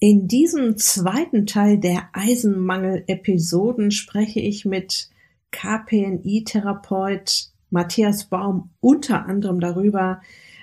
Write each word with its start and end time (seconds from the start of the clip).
In 0.00 0.28
diesem 0.28 0.76
zweiten 0.76 1.46
Teil 1.46 1.78
der 1.78 2.10
Eisenmangel-Episoden 2.12 3.90
spreche 3.90 4.38
ich 4.38 4.64
mit 4.64 5.10
KPNI-Therapeut 5.50 7.50
Matthias 7.70 8.26
Baum 8.26 8.70
unter 8.78 9.26
anderem 9.26 9.58
darüber, 9.58 10.20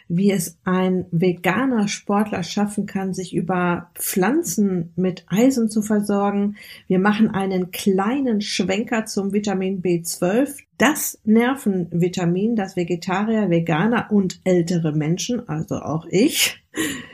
wie 0.07 0.31
es 0.31 0.57
ein 0.63 1.05
veganer 1.11 1.89
Sportler 1.89 2.43
schaffen 2.43 2.85
kann, 2.85 3.13
sich 3.13 3.35
über 3.35 3.91
Pflanzen 3.95 4.93
mit 4.95 5.25
Eisen 5.27 5.67
zu 5.67 5.81
versorgen. 5.81 6.55
Wir 6.87 6.99
machen 6.99 7.29
einen 7.29 7.71
kleinen 7.71 8.39
Schwenker 8.39 9.05
zum 9.05 9.33
Vitamin 9.33 9.81
B12, 9.81 10.59
das 10.77 11.19
Nervenvitamin, 11.25 12.55
das 12.55 12.77
Vegetarier, 12.77 13.49
Veganer 13.49 14.07
und 14.11 14.39
ältere 14.45 14.93
Menschen, 14.93 15.49
also 15.49 15.75
auch 15.75 16.05
ich, 16.09 16.63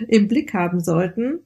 im 0.08 0.28
Blick 0.28 0.54
haben 0.54 0.82
sollten. 0.82 1.40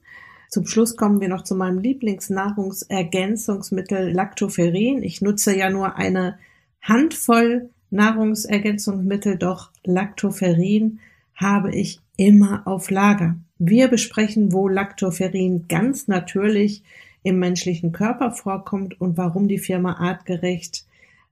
Zum 0.56 0.66
Schluss 0.66 0.96
kommen 0.96 1.20
wir 1.20 1.28
noch 1.28 1.44
zu 1.44 1.54
meinem 1.54 1.80
Lieblingsnahrungsergänzungsmittel 1.80 4.10
Lactoferrin. 4.10 5.02
Ich 5.02 5.20
nutze 5.20 5.54
ja 5.54 5.68
nur 5.68 5.96
eine 5.96 6.38
Handvoll 6.80 7.68
Nahrungsergänzungsmittel, 7.90 9.36
doch 9.36 9.70
Lactoferrin 9.84 11.00
habe 11.34 11.74
ich 11.74 12.00
immer 12.16 12.66
auf 12.66 12.88
Lager. 12.88 13.36
Wir 13.58 13.88
besprechen, 13.88 14.54
wo 14.54 14.66
Lactoferrin 14.66 15.66
ganz 15.68 16.08
natürlich 16.08 16.82
im 17.22 17.38
menschlichen 17.38 17.92
Körper 17.92 18.30
vorkommt 18.30 18.98
und 18.98 19.18
warum 19.18 19.48
die 19.48 19.58
Firma 19.58 19.98
Artgerecht 19.98 20.86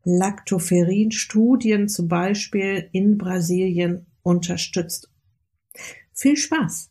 Lactoferin-Studien 0.05 1.89
zum 1.89 2.09
Beispiel 2.09 2.91
in 2.93 3.17
Brasilien 3.17 4.05
unterstützt. 4.23 5.09
Viel 6.13 6.37
Spaß! 6.37 6.91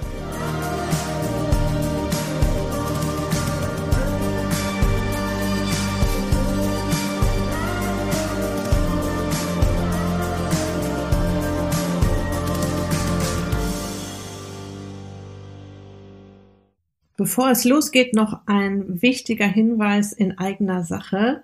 Bevor 17.31 17.49
es 17.49 17.63
losgeht, 17.63 18.13
noch 18.13 18.41
ein 18.45 19.01
wichtiger 19.01 19.47
Hinweis 19.47 20.11
in 20.11 20.37
eigener 20.37 20.83
Sache. 20.83 21.43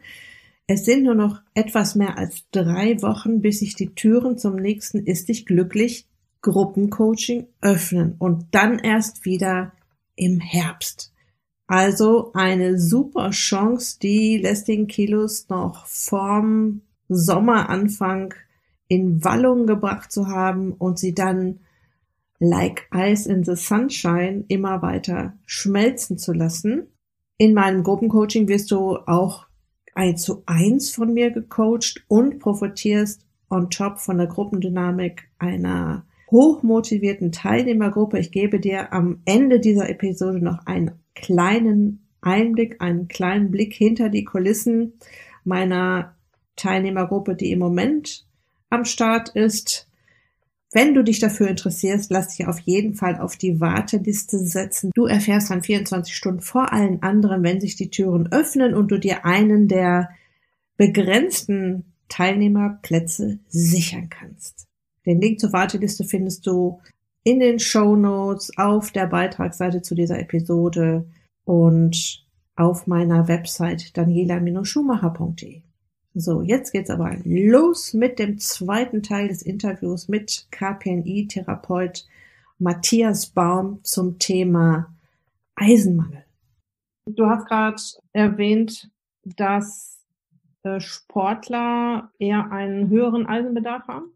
Es 0.68 0.84
sind 0.84 1.04
nur 1.04 1.16
noch 1.16 1.40
etwas 1.54 1.96
mehr 1.96 2.18
als 2.18 2.44
drei 2.52 3.02
Wochen, 3.02 3.40
bis 3.40 3.60
sich 3.60 3.74
die 3.74 3.96
Türen 3.96 4.38
zum 4.38 4.58
nächsten 4.58 5.06
Ist 5.06 5.30
dich 5.30 5.46
glücklich 5.46 6.06
Gruppencoaching 6.42 7.48
öffnen 7.62 8.16
und 8.20 8.48
dann 8.52 8.80
erst 8.80 9.24
wieder 9.24 9.72
im 10.18 10.42
Herbst. 10.42 11.14
Also 11.68 12.34
eine 12.34 12.78
super 12.78 13.30
Chance, 13.30 13.98
die 14.02 14.40
lästigen 14.40 14.88
Kilos 14.88 15.48
noch 15.48 15.86
vorm 15.86 16.82
Sommeranfang 17.08 18.34
in 18.90 19.24
Wallung 19.24 19.68
gebracht 19.68 20.12
zu 20.12 20.28
haben 20.28 20.74
und 20.74 21.00
sie 21.00 21.16
dann 21.16 21.62
like 22.40 22.88
ice 22.94 23.26
in 23.26 23.44
the 23.44 23.56
sunshine 23.56 24.46
immer 24.48 24.82
weiter 24.82 25.34
schmelzen 25.46 26.18
zu 26.18 26.34
lassen. 26.34 26.88
In 27.38 27.54
meinem 27.54 27.84
Gruppencoaching 27.84 28.48
wirst 28.48 28.72
du 28.72 28.98
auch 29.06 29.48
eins 29.94 30.22
zu 30.22 30.44
eins 30.46 30.92
von 30.92 31.14
mir 31.14 31.32
gecoacht 31.32 32.04
und 32.08 32.40
profitierst 32.40 33.26
on 33.50 33.70
top 33.70 34.00
von 34.00 34.18
der 34.18 34.28
Gruppendynamik 34.28 35.30
einer 35.40 36.06
hochmotivierten 36.30 37.32
Teilnehmergruppe. 37.32 38.20
Ich 38.20 38.32
gebe 38.32 38.60
dir 38.60 38.94
am 38.94 39.22
Ende 39.26 39.60
dieser 39.60 39.90
Episode 39.90 40.40
noch 40.40 40.66
einen 40.66 40.92
kleinen 41.16 42.08
Einblick, 42.22 42.82
einen 42.82 43.08
kleinen 43.08 43.52
Blick 43.52 43.74
hinter 43.74 44.10
die 44.10 44.26
Kulissen 44.26 44.94
meiner 45.44 46.16
Teilnehmergruppe, 46.56 47.36
die 47.36 47.52
im 47.52 47.60
Moment 47.60 48.28
am 48.70 48.84
Start 48.84 49.30
ist. 49.30 49.87
Wenn 50.74 50.94
du 50.94 51.04
dich 51.04 51.20
dafür 51.20 51.48
interessierst, 51.48 52.12
lass 52.12 52.36
dich 52.36 52.46
auf 52.46 52.60
jeden 52.60 52.94
Fall 52.94 53.20
auf 53.20 53.38
die 53.38 53.62
Warteliste 53.62 54.40
setzen. 54.40 54.92
Du 54.94 55.06
erfährst 55.06 55.50
dann 55.50 55.64
24 55.64 56.14
Stunden 56.14 56.42
vor 56.42 56.74
allen 56.74 57.02
anderen, 57.04 57.42
wenn 57.44 57.62
sich 57.62 57.78
die 57.78 57.90
Türen 57.90 58.32
öffnen 58.32 58.74
und 58.74 58.90
du 58.92 58.98
dir 58.98 59.26
einen 59.26 59.68
der 59.68 60.10
begrenzten 60.76 61.86
Teilnehmerplätze 62.10 63.40
sichern 63.48 64.10
kannst. 64.10 64.66
Den 65.06 65.22
Link 65.22 65.40
zur 65.40 65.54
Warteliste 65.54 66.04
findest 66.04 66.46
du 66.46 66.82
in 67.24 67.40
den 67.40 67.60
Show 67.60 67.96
Notes 67.96 68.52
auf 68.58 68.92
der 68.92 69.08
Beitragsseite 69.08 69.82
zu 69.82 69.96
dieser 69.96 70.20
Episode 70.20 71.06
und 71.46 72.26
auf 72.56 72.88
meiner 72.88 73.28
Website 73.28 73.96
daniela-schumacher.de. 73.96 75.67
So, 76.20 76.42
jetzt 76.42 76.72
geht's 76.72 76.90
aber 76.90 77.16
los 77.26 77.94
mit 77.94 78.18
dem 78.18 78.40
zweiten 78.40 79.04
Teil 79.04 79.28
des 79.28 79.44
Interviews 79.44 80.08
mit 80.08 80.48
KPNI-Therapeut 80.50 82.08
Matthias 82.58 83.28
Baum 83.28 83.84
zum 83.84 84.18
Thema 84.18 84.96
Eisenmangel. 85.56 86.26
Du 87.06 87.28
hast 87.28 87.46
gerade 87.46 87.80
erwähnt, 88.14 88.90
dass 89.26 90.04
äh, 90.64 90.80
Sportler 90.80 92.10
eher 92.18 92.52
einen 92.52 92.90
höheren 92.90 93.28
Eisenbedarf 93.28 93.88
haben. 93.88 94.12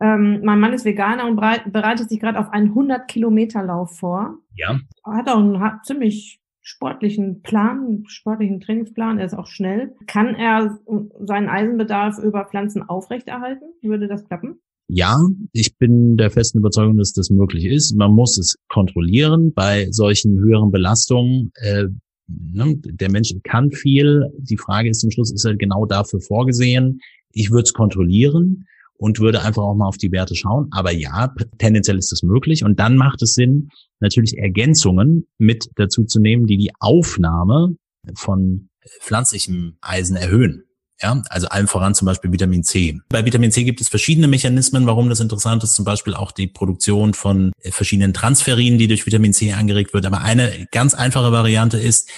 Ähm, 0.00 0.40
mein 0.42 0.60
Mann 0.60 0.72
ist 0.72 0.86
Veganer 0.86 1.26
und 1.26 1.36
bereitet 1.36 2.08
sich 2.08 2.20
gerade 2.20 2.38
auf 2.38 2.48
einen 2.54 2.68
100 2.68 3.06
Kilometer 3.06 3.62
Lauf 3.62 3.98
vor. 3.98 4.38
Ja. 4.56 4.80
Hat 5.04 5.28
auch 5.28 5.40
einen 5.40 5.60
hat 5.60 5.84
ziemlich 5.84 6.40
sportlichen 6.68 7.40
Plan, 7.40 8.04
sportlichen 8.08 8.60
Trainingsplan. 8.60 9.18
Er 9.18 9.24
ist 9.24 9.34
auch 9.34 9.46
schnell. 9.46 9.94
Kann 10.06 10.34
er 10.34 10.78
seinen 11.20 11.48
Eisenbedarf 11.48 12.18
über 12.18 12.44
Pflanzen 12.44 12.82
aufrechterhalten? 12.82 13.64
Würde 13.80 14.06
das 14.06 14.26
klappen? 14.26 14.60
Ja, 14.86 15.18
ich 15.52 15.76
bin 15.78 16.18
der 16.18 16.30
festen 16.30 16.58
Überzeugung, 16.58 16.98
dass 16.98 17.14
das 17.14 17.30
möglich 17.30 17.64
ist. 17.64 17.94
Man 17.96 18.12
muss 18.12 18.36
es 18.36 18.56
kontrollieren 18.68 19.54
bei 19.54 19.88
solchen 19.90 20.38
höheren 20.38 20.70
Belastungen. 20.70 21.52
Äh, 21.56 21.86
ne, 22.26 22.76
der 22.76 23.10
Mensch 23.10 23.32
kann 23.44 23.70
viel. 23.72 24.30
Die 24.38 24.58
Frage 24.58 24.90
ist 24.90 25.00
zum 25.00 25.10
Schluss, 25.10 25.32
ist 25.32 25.46
er 25.46 25.56
genau 25.56 25.86
dafür 25.86 26.20
vorgesehen? 26.20 27.00
Ich 27.32 27.50
würde 27.50 27.64
es 27.64 27.72
kontrollieren 27.72 28.66
und 28.98 29.20
würde 29.20 29.42
einfach 29.42 29.62
auch 29.62 29.74
mal 29.74 29.86
auf 29.86 29.96
die 29.96 30.12
Werte 30.12 30.34
schauen. 30.34 30.68
Aber 30.72 30.92
ja, 30.92 31.34
tendenziell 31.58 31.96
ist 31.98 32.12
das 32.12 32.22
möglich. 32.22 32.64
Und 32.64 32.78
dann 32.78 32.96
macht 32.96 33.22
es 33.22 33.34
Sinn, 33.34 33.70
natürlich 34.00 34.36
Ergänzungen 34.36 35.26
mit 35.38 35.70
dazu 35.76 36.04
zu 36.04 36.20
nehmen, 36.20 36.46
die 36.46 36.58
die 36.58 36.72
Aufnahme 36.80 37.76
von 38.14 38.68
pflanzlichem 39.00 39.76
Eisen 39.80 40.16
erhöhen. 40.16 40.64
Ja, 41.00 41.22
also 41.30 41.46
allem 41.46 41.68
voran 41.68 41.94
zum 41.94 42.06
Beispiel 42.06 42.32
Vitamin 42.32 42.64
C. 42.64 42.98
Bei 43.08 43.24
Vitamin 43.24 43.52
C 43.52 43.62
gibt 43.62 43.80
es 43.80 43.88
verschiedene 43.88 44.26
Mechanismen, 44.26 44.84
warum 44.86 45.08
das 45.08 45.20
interessant 45.20 45.62
ist. 45.62 45.74
Zum 45.74 45.84
Beispiel 45.84 46.14
auch 46.14 46.32
die 46.32 46.48
Produktion 46.48 47.14
von 47.14 47.52
verschiedenen 47.60 48.12
Transferinen, 48.12 48.80
die 48.80 48.88
durch 48.88 49.06
Vitamin 49.06 49.32
C 49.32 49.52
angeregt 49.52 49.94
wird. 49.94 50.06
Aber 50.06 50.22
eine 50.22 50.66
ganz 50.72 50.94
einfache 50.94 51.30
Variante 51.30 51.78
ist, 51.78 52.10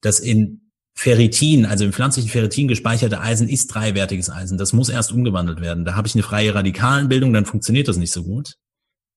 dass 0.00 0.20
in 0.20 0.67
Ferritin, 0.98 1.64
also 1.64 1.84
im 1.84 1.92
pflanzlichen 1.92 2.28
Ferritin 2.28 2.66
gespeicherte 2.66 3.20
Eisen 3.20 3.48
ist 3.48 3.68
dreiwertiges 3.68 4.30
Eisen. 4.30 4.58
Das 4.58 4.72
muss 4.72 4.88
erst 4.88 5.12
umgewandelt 5.12 5.60
werden. 5.60 5.84
Da 5.84 5.94
habe 5.94 6.08
ich 6.08 6.14
eine 6.16 6.24
freie 6.24 6.52
Radikalenbildung, 6.52 7.32
dann 7.32 7.46
funktioniert 7.46 7.86
das 7.86 7.98
nicht 7.98 8.10
so 8.10 8.24
gut. 8.24 8.54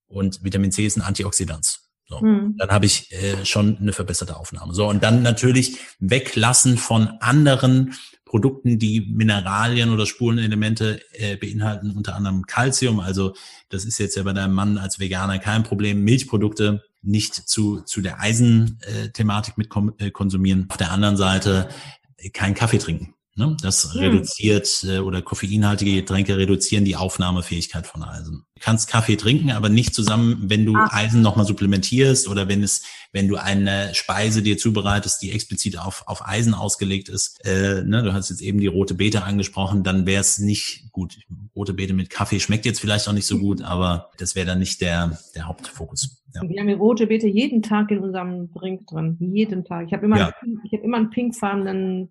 Und 0.06 0.44
Vitamin 0.44 0.72
C 0.72 0.86
ist 0.86 0.96
ein 0.96 1.02
Antioxidant. 1.02 1.80
So, 2.06 2.22
hm. 2.22 2.54
dann 2.60 2.70
habe 2.70 2.86
ich 2.86 3.12
äh, 3.12 3.44
schon 3.48 3.80
eine 3.80 3.94
verbesserte 3.94 4.38
Aufnahme. 4.38 4.76
So, 4.76 4.88
und 4.88 5.02
dann 5.02 5.24
natürlich 5.24 5.80
weglassen 5.98 6.78
von 6.78 7.08
anderen 7.20 7.96
Produkten, 8.26 8.78
die 8.78 9.02
Mineralien 9.02 9.90
oder 9.90 10.06
Spurenelemente 10.06 11.02
äh, 11.14 11.36
beinhalten, 11.36 11.96
unter 11.98 12.14
anderem 12.14 12.46
Calcium. 12.46 13.00
Also 13.00 13.34
das 13.70 13.86
ist 13.86 13.98
jetzt 13.98 14.16
ja 14.16 14.22
bei 14.22 14.34
deinem 14.34 14.54
Mann 14.54 14.78
als 14.78 15.00
Veganer 15.00 15.40
kein 15.40 15.64
Problem. 15.64 16.04
Milchprodukte 16.04 16.84
nicht 17.02 17.34
zu, 17.36 17.82
zu 17.82 18.02
der 18.02 18.20
Eisen-Thematik 18.20 19.58
mit 19.58 19.70
äh, 19.98 20.12
konsumieren. 20.12 20.68
Auf 20.70 20.78
der 20.78 20.92
anderen 20.92 21.18
Seite 21.18 21.70
äh, 22.18 22.30
keinen 22.30 22.54
Kaffee 22.54 22.78
trinken. 22.78 23.16
Ne? 23.36 23.56
Das 23.62 23.94
hm. 23.94 24.00
reduziert 24.02 24.86
äh, 24.88 25.00
oder 25.00 25.22
koffeinhaltige 25.22 25.96
Getränke 25.96 26.38
reduzieren 26.38 26.84
die 26.84 26.98
Aufnahmefähigkeit 26.98 27.88
von 27.88 28.04
Eisen. 28.04 28.46
Du 28.56 28.62
kannst 28.62 28.90
Kaffee 28.90 29.16
trinken, 29.16 29.52
aber 29.52 29.70
nicht 29.70 29.96
zusammen, 29.96 30.50
wenn 30.50 30.66
du 30.66 30.76
Ach. 30.76 30.92
Eisen 30.94 31.22
nochmal 31.22 31.46
supplementierst 31.46 32.28
oder 32.28 32.50
wenn 32.50 32.62
es, 32.62 32.84
wenn 33.12 33.28
du 33.28 33.36
eine 33.36 33.94
Speise 33.94 34.42
dir 34.42 34.58
zubereitest, 34.58 35.22
die 35.22 35.32
explizit 35.32 35.78
auf, 35.78 36.04
auf 36.08 36.26
Eisen 36.26 36.54
ausgelegt 36.54 37.10
ist. 37.10 37.46
Äh, 37.46 37.84
ne? 37.84 38.04
Du 38.04 38.14
hast 38.14 38.30
jetzt 38.30 38.42
eben 38.42 38.60
die 38.60 38.68
rote 38.68 38.94
Beete 38.94 39.24
angesprochen, 39.24 39.84
dann 39.84 40.06
wäre 40.06 40.22
es 40.22 40.40
nicht 40.40 40.92
gut. 40.92 41.20
Rote 41.56 41.74
Beete 41.74 41.94
mit 41.94 42.10
Kaffee 42.10 42.40
schmeckt 42.40 42.66
jetzt 42.66 42.80
vielleicht 42.80 43.08
auch 43.08 43.14
nicht 43.14 43.28
so 43.28 43.38
gut, 43.38 43.62
aber 43.62 44.12
das 44.18 44.36
wäre 44.36 44.46
dann 44.46 44.60
nicht 44.60 44.82
der, 44.82 45.20
der 45.36 45.48
Hauptfokus. 45.48 46.24
Ja. 46.34 46.42
Wir 46.48 46.60
haben 46.62 46.68
die 46.68 46.74
rote 46.74 47.08
Beete 47.08 47.28
jeden 47.28 47.62
Tag 47.62 47.92
in 47.92 48.00
unserem 48.00 48.52
Drink 48.52 48.88
drin. 48.88 49.18
Jeden 49.20 49.66
Tag. 49.66 49.88
Ich 49.88 49.94
habe 49.94 50.06
immer, 50.06 50.18
ja. 50.18 50.34
ich 50.64 50.72
hab 50.72 50.84
immer 50.84 50.98
einen 50.98 51.10
pinkfarbenen 51.10 52.10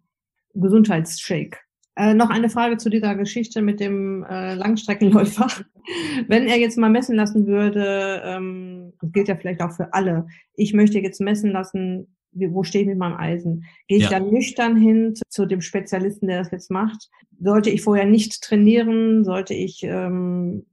Gesundheitsshake. 0.54 1.58
Äh, 1.96 2.14
noch 2.14 2.30
eine 2.30 2.48
Frage 2.48 2.76
zu 2.76 2.88
dieser 2.88 3.14
Geschichte 3.14 3.62
mit 3.62 3.80
dem 3.80 4.24
äh, 4.24 4.54
Langstreckenläufer. 4.54 5.48
Wenn 6.28 6.46
er 6.46 6.58
jetzt 6.58 6.78
mal 6.78 6.90
messen 6.90 7.16
lassen 7.16 7.46
würde, 7.46 8.22
ähm, 8.24 8.79
das 9.00 9.12
gilt 9.12 9.28
ja 9.28 9.36
vielleicht 9.36 9.62
auch 9.62 9.72
für 9.72 9.92
alle, 9.92 10.26
ich 10.54 10.74
möchte 10.74 10.98
jetzt 10.98 11.20
messen 11.20 11.50
lassen, 11.50 12.16
wo 12.32 12.62
stehe 12.62 12.82
ich 12.82 12.88
mit 12.88 12.98
meinem 12.98 13.16
Eisen? 13.16 13.64
Gehe 13.88 13.98
ich 13.98 14.04
ja. 14.04 14.10
dann 14.10 14.30
nüchtern 14.30 14.76
hin 14.76 15.14
zu, 15.14 15.22
zu, 15.28 15.46
dem 15.46 15.60
Spezialisten, 15.60 16.28
der 16.28 16.38
das 16.38 16.50
jetzt 16.50 16.70
macht? 16.70 17.08
Sollte 17.40 17.70
ich 17.70 17.82
vorher 17.82 18.06
nicht 18.06 18.40
trainieren? 18.42 19.24
Sollte 19.24 19.54
ich 19.54 19.82
ähm, 19.82 20.66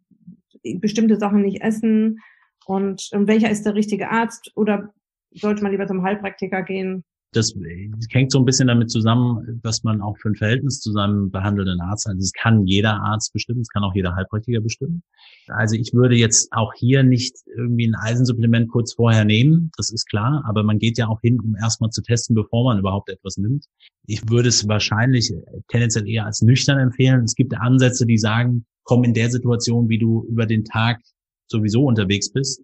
bestimmte 0.76 1.18
Sachen 1.18 1.42
nicht 1.42 1.62
essen? 1.62 2.20
Und, 2.66 3.10
und 3.12 3.28
welcher 3.28 3.50
ist 3.50 3.66
der 3.66 3.76
richtige 3.76 4.10
Arzt? 4.10 4.52
Oder 4.56 4.94
sollte 5.32 5.64
man 5.64 5.72
lieber 5.72 5.88
zum 5.88 6.04
Heilpraktiker 6.04 6.62
gehen? 6.62 7.04
Das 7.32 7.54
hängt 8.12 8.32
so 8.32 8.40
ein 8.40 8.46
bisschen 8.46 8.68
damit 8.68 8.90
zusammen, 8.90 9.60
was 9.62 9.84
man 9.84 10.02
auch 10.02 10.18
für 10.18 10.30
ein 10.30 10.36
Verhältnis 10.36 10.80
zu 10.80 10.92
seinem 10.92 11.30
behandelnden 11.30 11.82
Arzt 11.82 12.06
hat. 12.06 12.14
Also 12.14 12.24
es 12.24 12.32
kann 12.32 12.66
jeder 12.66 13.02
Arzt 13.02 13.34
bestimmen, 13.34 13.62
es 13.62 13.70
kann 13.70 13.84
auch 13.84 13.94
jeder 13.94 14.16
Heilpraktiker 14.16 14.62
bestimmen. 14.62 15.04
Also 15.48 15.76
ich 15.76 15.94
würde 15.94 16.16
jetzt 16.16 16.52
auch 16.54 16.74
hier 16.74 17.04
nicht 17.04 17.36
irgendwie 17.56 17.88
ein 17.88 17.96
Eisensupplement 17.96 18.70
kurz 18.70 18.94
vorher 18.94 19.26
nehmen, 19.26 19.72
das 19.78 19.92
ist 19.92 20.06
klar, 20.06 20.44
aber 20.48 20.64
man 20.64 20.80
geht 20.80 20.98
ja 20.98 21.08
auch 21.08 21.22
hin, 21.22 21.40
um 21.40 21.56
erstmal 21.56 21.90
zu 21.90 22.02
testen, 22.02 22.36
bevor 22.36 22.64
man 22.64 22.80
überhaupt 22.80 23.10
etwas 23.10 23.38
nimmt. 23.38 23.66
Ich 24.06 24.30
würde 24.30 24.50
es 24.50 24.68
wahrscheinlich 24.68 25.34
tendenziell 25.68 26.08
eher 26.08 26.26
als 26.26 26.42
nüchtern 26.42 26.80
empfehlen. 26.80 27.24
Es 27.24 27.36
gibt 27.36 27.54
Ansätze, 27.56 28.06
die 28.06 28.18
sagen, 28.18 28.66
komm 28.84 29.04
in 29.04 29.14
der 29.14 29.30
Situation, 29.30 29.90
wie 29.90 30.00
du 30.00 30.26
über 30.30 30.46
den 30.46 30.64
Tag 30.64 31.02
sowieso 31.48 31.86
unterwegs 31.86 32.32
bist. 32.32 32.64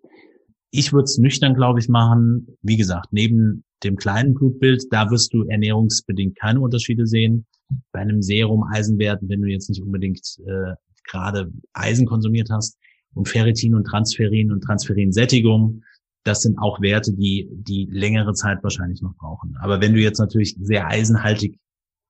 Ich 0.76 0.92
würde 0.92 1.04
es 1.04 1.20
nüchtern, 1.20 1.54
glaube 1.54 1.80
ich, 1.80 1.88
machen. 1.88 2.48
Wie 2.64 2.78
gesagt, 2.78 3.10
neben 3.12 3.64
dem 3.84 3.96
kleinen 3.96 4.34
Blutbild, 4.34 4.86
da 4.90 5.12
wirst 5.12 5.32
du 5.32 5.44
ernährungsbedingt 5.44 6.36
keine 6.36 6.62
Unterschiede 6.62 7.06
sehen. 7.06 7.46
Bei 7.92 8.00
einem 8.00 8.24
Serum 8.24 8.64
Eisenwert, 8.64 9.22
wenn 9.22 9.44
du 9.44 9.48
jetzt 9.48 9.70
nicht 9.70 9.84
unbedingt 9.84 10.20
äh, 10.48 10.74
gerade 11.04 11.52
Eisen 11.74 12.08
konsumiert 12.08 12.50
hast 12.50 12.80
und 13.14 13.30
Ferritin 13.30 13.76
und 13.76 13.84
Transferin 13.84 14.52
und 14.52 14.62
Transferinsättigung, 14.62 15.84
das 16.24 16.42
sind 16.42 16.58
auch 16.58 16.82
Werte, 16.82 17.14
die 17.14 17.48
die 17.52 17.88
längere 17.92 18.34
Zeit 18.34 18.64
wahrscheinlich 18.64 19.04
noch 19.04 19.16
brauchen. 19.16 19.56
Aber 19.62 19.80
wenn 19.80 19.94
du 19.94 20.00
jetzt 20.00 20.18
natürlich 20.18 20.58
sehr 20.60 20.88
eisenhaltig 20.88 21.60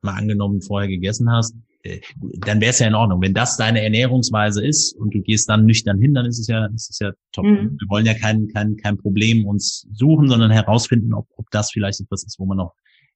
mal 0.02 0.14
angenommen 0.14 0.62
vorher 0.62 0.88
gegessen 0.88 1.30
hast, 1.30 1.54
dann 1.84 2.62
wäre 2.62 2.70
es 2.70 2.80
ja 2.80 2.88
in 2.88 2.96
Ordnung. 2.96 3.22
Wenn 3.22 3.34
das 3.34 3.58
deine 3.58 3.82
Ernährungsweise 3.82 4.66
ist 4.66 4.94
und 4.94 5.14
du 5.14 5.22
gehst 5.22 5.50
dann 5.50 5.66
nüchtern 5.66 6.00
hin, 6.00 6.14
dann 6.14 6.26
ist 6.26 6.40
es 6.40 6.48
ja, 6.48 6.66
ist 6.68 6.90
es 6.90 7.00
ja 7.00 7.12
top. 7.34 7.46
Mhm. 7.46 7.78
Wir 7.80 7.90
wollen 7.90 8.06
ja 8.06 8.14
kein, 8.14 8.48
kein, 8.48 8.78
kein 8.78 8.98
Problem 8.98 9.46
uns 9.46 9.88
suchen, 9.92 10.30
sondern 10.30 10.52
herausfinden, 10.52 11.14
ob, 11.14 11.28
ob 11.36 11.50
das 11.52 11.72
vielleicht 11.72 12.00
etwas 12.00 12.24
ist, 12.24 12.40
wo 12.40 12.46
man 12.46 12.58
noch 12.58 12.74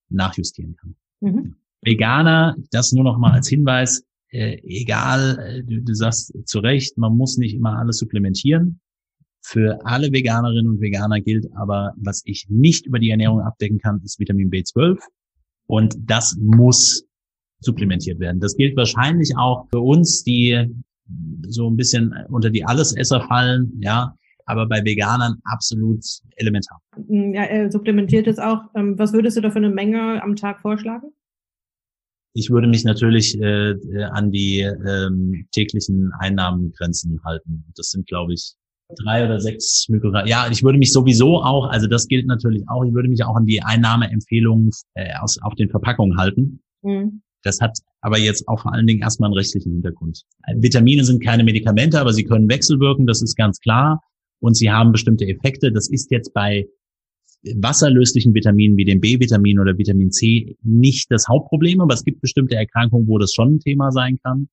nachjustieren 0.10 0.76
kann. 0.76 0.96
Mhm. 1.22 1.56
Veganer, 1.82 2.56
das 2.72 2.92
nur 2.92 3.04
noch 3.04 3.18
mal 3.18 3.32
als 3.32 3.48
Hinweis, 3.48 4.04
äh, 4.30 4.58
egal, 4.64 5.40
äh, 5.40 5.64
du, 5.64 5.82
du 5.82 5.94
sagst 5.94 6.34
zu 6.46 6.60
Recht, 6.60 6.98
man 6.98 7.16
muss 7.16 7.38
nicht 7.38 7.56
immer 7.56 7.78
alles 7.78 7.98
supplementieren. 7.98 8.82
Für 9.42 9.80
alle 9.86 10.12
Veganerinnen 10.12 10.68
und 10.68 10.82
Veganer 10.82 11.22
gilt 11.22 11.48
aber, 11.56 11.94
was 11.96 12.22
ich 12.26 12.48
nicht 12.50 12.86
über 12.86 13.00
die 13.00 13.12
Ernährung 13.12 13.40
abdecken 13.40 13.80
kann, 13.80 14.02
ist 14.04 14.20
Vitamin 14.20 14.50
B12. 14.50 15.00
Und 15.68 15.96
das 16.00 16.36
muss 16.38 17.07
supplementiert 17.60 18.20
werden. 18.20 18.40
Das 18.40 18.56
gilt 18.56 18.76
wahrscheinlich 18.78 19.36
auch 19.38 19.68
für 19.70 19.80
uns, 19.80 20.24
die 20.24 20.66
so 21.48 21.70
ein 21.70 21.78
bisschen 21.78 22.14
unter 22.30 22.50
die 22.50 22.66
Allesesser 22.66 23.22
fallen, 23.22 23.72
ja, 23.80 24.14
aber 24.46 24.68
bei 24.68 24.84
Veganern 24.84 25.36
absolut 25.44 26.04
elementar. 26.38 26.82
Ja, 27.10 27.44
er 27.44 27.72
supplementiert 27.72 28.28
es 28.28 28.40
auch. 28.40 28.62
Ähm, 28.76 28.98
was 28.98 29.14
würdest 29.14 29.38
du 29.38 29.42
da 29.42 29.52
für 29.52 29.58
eine 29.58 29.70
Menge 29.70 30.22
am 30.24 30.36
Tag 30.36 30.62
vorschlagen? 30.62 31.12
Ich 32.34 32.50
würde 32.50 32.68
mich 32.68 32.84
natürlich 32.84 33.40
äh, 33.42 33.76
an 34.12 34.32
die 34.32 34.60
ähm, 34.60 35.48
täglichen 35.52 36.12
Einnahmengrenzen 36.20 37.20
halten. 37.26 37.66
Das 37.76 37.90
sind, 37.90 38.08
glaube 38.08 38.34
ich, 38.34 38.54
drei 39.04 39.26
oder 39.26 39.40
sechs 39.40 39.88
Mikrogramm. 39.90 40.28
Ja, 40.28 40.48
ich 40.50 40.64
würde 40.64 40.78
mich 40.78 40.94
sowieso 40.94 41.42
auch, 41.42 41.70
also 41.70 41.88
das 41.88 42.08
gilt 42.08 42.28
natürlich 42.28 42.64
auch, 42.70 42.84
ich 42.86 42.94
würde 42.94 43.10
mich 43.10 43.24
auch 43.24 43.36
an 43.36 43.46
die 43.46 43.62
Einnahmeempfehlungen 43.62 44.72
äh, 44.94 45.14
aus, 45.20 45.42
auf 45.42 45.56
den 45.56 45.70
Verpackungen 45.70 46.18
halten. 46.18 46.62
Mhm. 46.84 47.22
Das 47.44 47.62
hat 47.62 47.78
aber 48.02 48.18
jetzt 48.18 48.48
auch 48.48 48.62
vor 48.62 48.74
allen 48.74 48.88
Dingen 48.88 49.02
erstmal 49.02 49.28
einen 49.28 49.38
rechtlichen 49.38 49.72
Hintergrund. 49.72 50.24
Vitamine 50.56 51.04
sind 51.04 51.24
keine 51.24 51.44
Medikamente, 51.44 52.00
aber 52.00 52.14
sie 52.14 52.24
können 52.24 52.50
wechselwirken, 52.50 53.06
das 53.06 53.22
ist 53.22 53.36
ganz 53.36 53.60
klar. 53.60 54.02
Und 54.40 54.56
sie 54.56 54.72
haben 54.72 54.92
bestimmte 54.92 55.26
Effekte. 55.26 55.72
Das 55.72 55.90
ist 55.90 56.12
jetzt 56.12 56.34
bei 56.34 56.68
wasserlöslichen 57.44 58.34
Vitaminen 58.34 58.78
wie 58.78 58.86
dem 58.86 59.00
B-Vitamin 59.00 59.60
oder 59.60 59.78
Vitamin 59.78 60.12
C 60.12 60.56
nicht 60.64 61.12
das 61.12 61.28
Hauptproblem, 61.28 61.82
aber 61.82 61.94
es 61.94 62.04
gibt 62.04 62.22
bestimmte 62.22 62.56
Erkrankungen, 62.56 63.08
wo 63.08 63.18
das 63.18 63.34
schon 63.34 63.56
ein 63.56 63.60
Thema 63.60 63.92
sein 63.92 64.20
kann. 64.24 64.50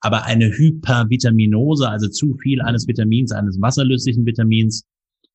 Aber 0.00 0.24
eine 0.24 0.50
Hypervitaminose, 0.50 1.88
also 1.88 2.08
zu 2.08 2.34
viel 2.36 2.62
eines 2.62 2.86
Vitamins, 2.88 3.32
eines 3.32 3.60
wasserlöslichen 3.60 4.24
Vitamins, 4.24 4.84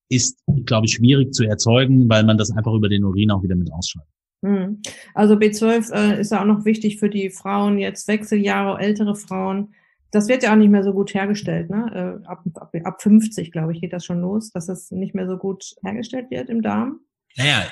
ist, 0.10 0.40
glaube 0.66 0.88
ich, 0.88 0.94
schwierig 0.94 1.34
zu 1.34 1.44
erzeugen, 1.44 2.10
weil 2.10 2.24
man 2.24 2.38
das 2.38 2.52
einfach 2.52 2.74
über 2.74 2.90
den 2.90 3.04
Urin 3.04 3.32
auch 3.32 3.44
wieder 3.44 3.56
mit 3.56 3.72
ausschaltet. 3.72 4.15
Hm. 4.46 4.82
Also 5.16 5.34
B12 5.34 5.92
äh, 5.92 6.22
ist 6.22 6.32
ja 6.32 6.42
auch 6.42 6.46
noch 6.46 6.66
wichtig 6.66 7.00
für 7.00 7.10
die 7.10 7.32
Frauen, 7.32 7.80
jetzt 7.80 8.08
Wechseljahre, 8.08 8.80
ältere 8.80 9.16
Frauen. 9.16 9.74
Das 10.12 10.28
wird 10.28 10.44
ja 10.44 10.52
auch 10.52 10.56
nicht 10.56 10.70
mehr 10.70 10.84
so 10.84 10.94
gut 10.94 11.16
hergestellt. 11.16 11.72
Ne? 11.72 12.22
Äh, 12.24 12.28
ab, 12.28 12.44
ab, 12.54 12.72
ab 12.84 13.02
50, 13.02 13.52
glaube 13.52 13.74
ich, 13.74 13.82
geht 13.82 13.92
das 13.92 14.06
schon 14.06 14.22
los, 14.22 14.52
dass 14.52 14.70
es 14.70 14.92
nicht 14.92 15.16
mehr 15.16 15.28
so 15.28 15.38
gut 15.38 15.76
hergestellt 15.84 16.30
wird 16.30 16.50
im 16.52 16.62
Darm. 16.62 17.00
Naja, 17.38 17.66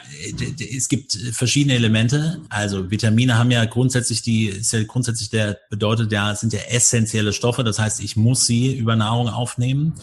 es 0.75 0.89
gibt 0.89 1.13
verschiedene 1.31 1.75
Elemente. 1.75 2.41
Also 2.49 2.89
Vitamine 2.89 3.37
haben 3.37 3.51
ja 3.51 3.63
grundsätzlich 3.65 4.23
die, 4.23 4.47
ist 4.47 4.73
ja 4.73 4.83
grundsätzlich 4.83 5.29
der 5.29 5.59
bedeutet 5.69 6.11
ja, 6.11 6.33
sind 6.35 6.53
ja 6.53 6.59
essentielle 6.69 7.33
Stoffe. 7.33 7.63
Das 7.63 7.77
heißt, 7.77 8.03
ich 8.03 8.17
muss 8.17 8.47
sie 8.47 8.75
über 8.75 8.95
Nahrung 8.95 9.29
aufnehmen. 9.29 9.93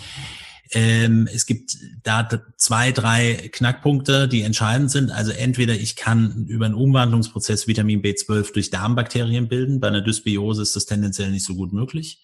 Ähm, 0.72 1.28
es 1.32 1.46
gibt 1.46 1.76
da 2.04 2.28
zwei, 2.56 2.92
drei 2.92 3.50
Knackpunkte, 3.52 4.28
die 4.28 4.42
entscheidend 4.42 4.90
sind. 4.90 5.10
Also 5.10 5.32
entweder 5.32 5.74
ich 5.74 5.96
kann 5.96 6.46
über 6.46 6.66
einen 6.66 6.74
Umwandlungsprozess 6.74 7.66
Vitamin 7.66 8.02
B12 8.02 8.52
durch 8.52 8.70
Darmbakterien 8.70 9.48
bilden. 9.48 9.80
Bei 9.80 9.88
einer 9.88 10.00
Dysbiose 10.00 10.62
ist 10.62 10.76
das 10.76 10.86
tendenziell 10.86 11.30
nicht 11.30 11.44
so 11.44 11.56
gut 11.56 11.72
möglich. 11.72 12.22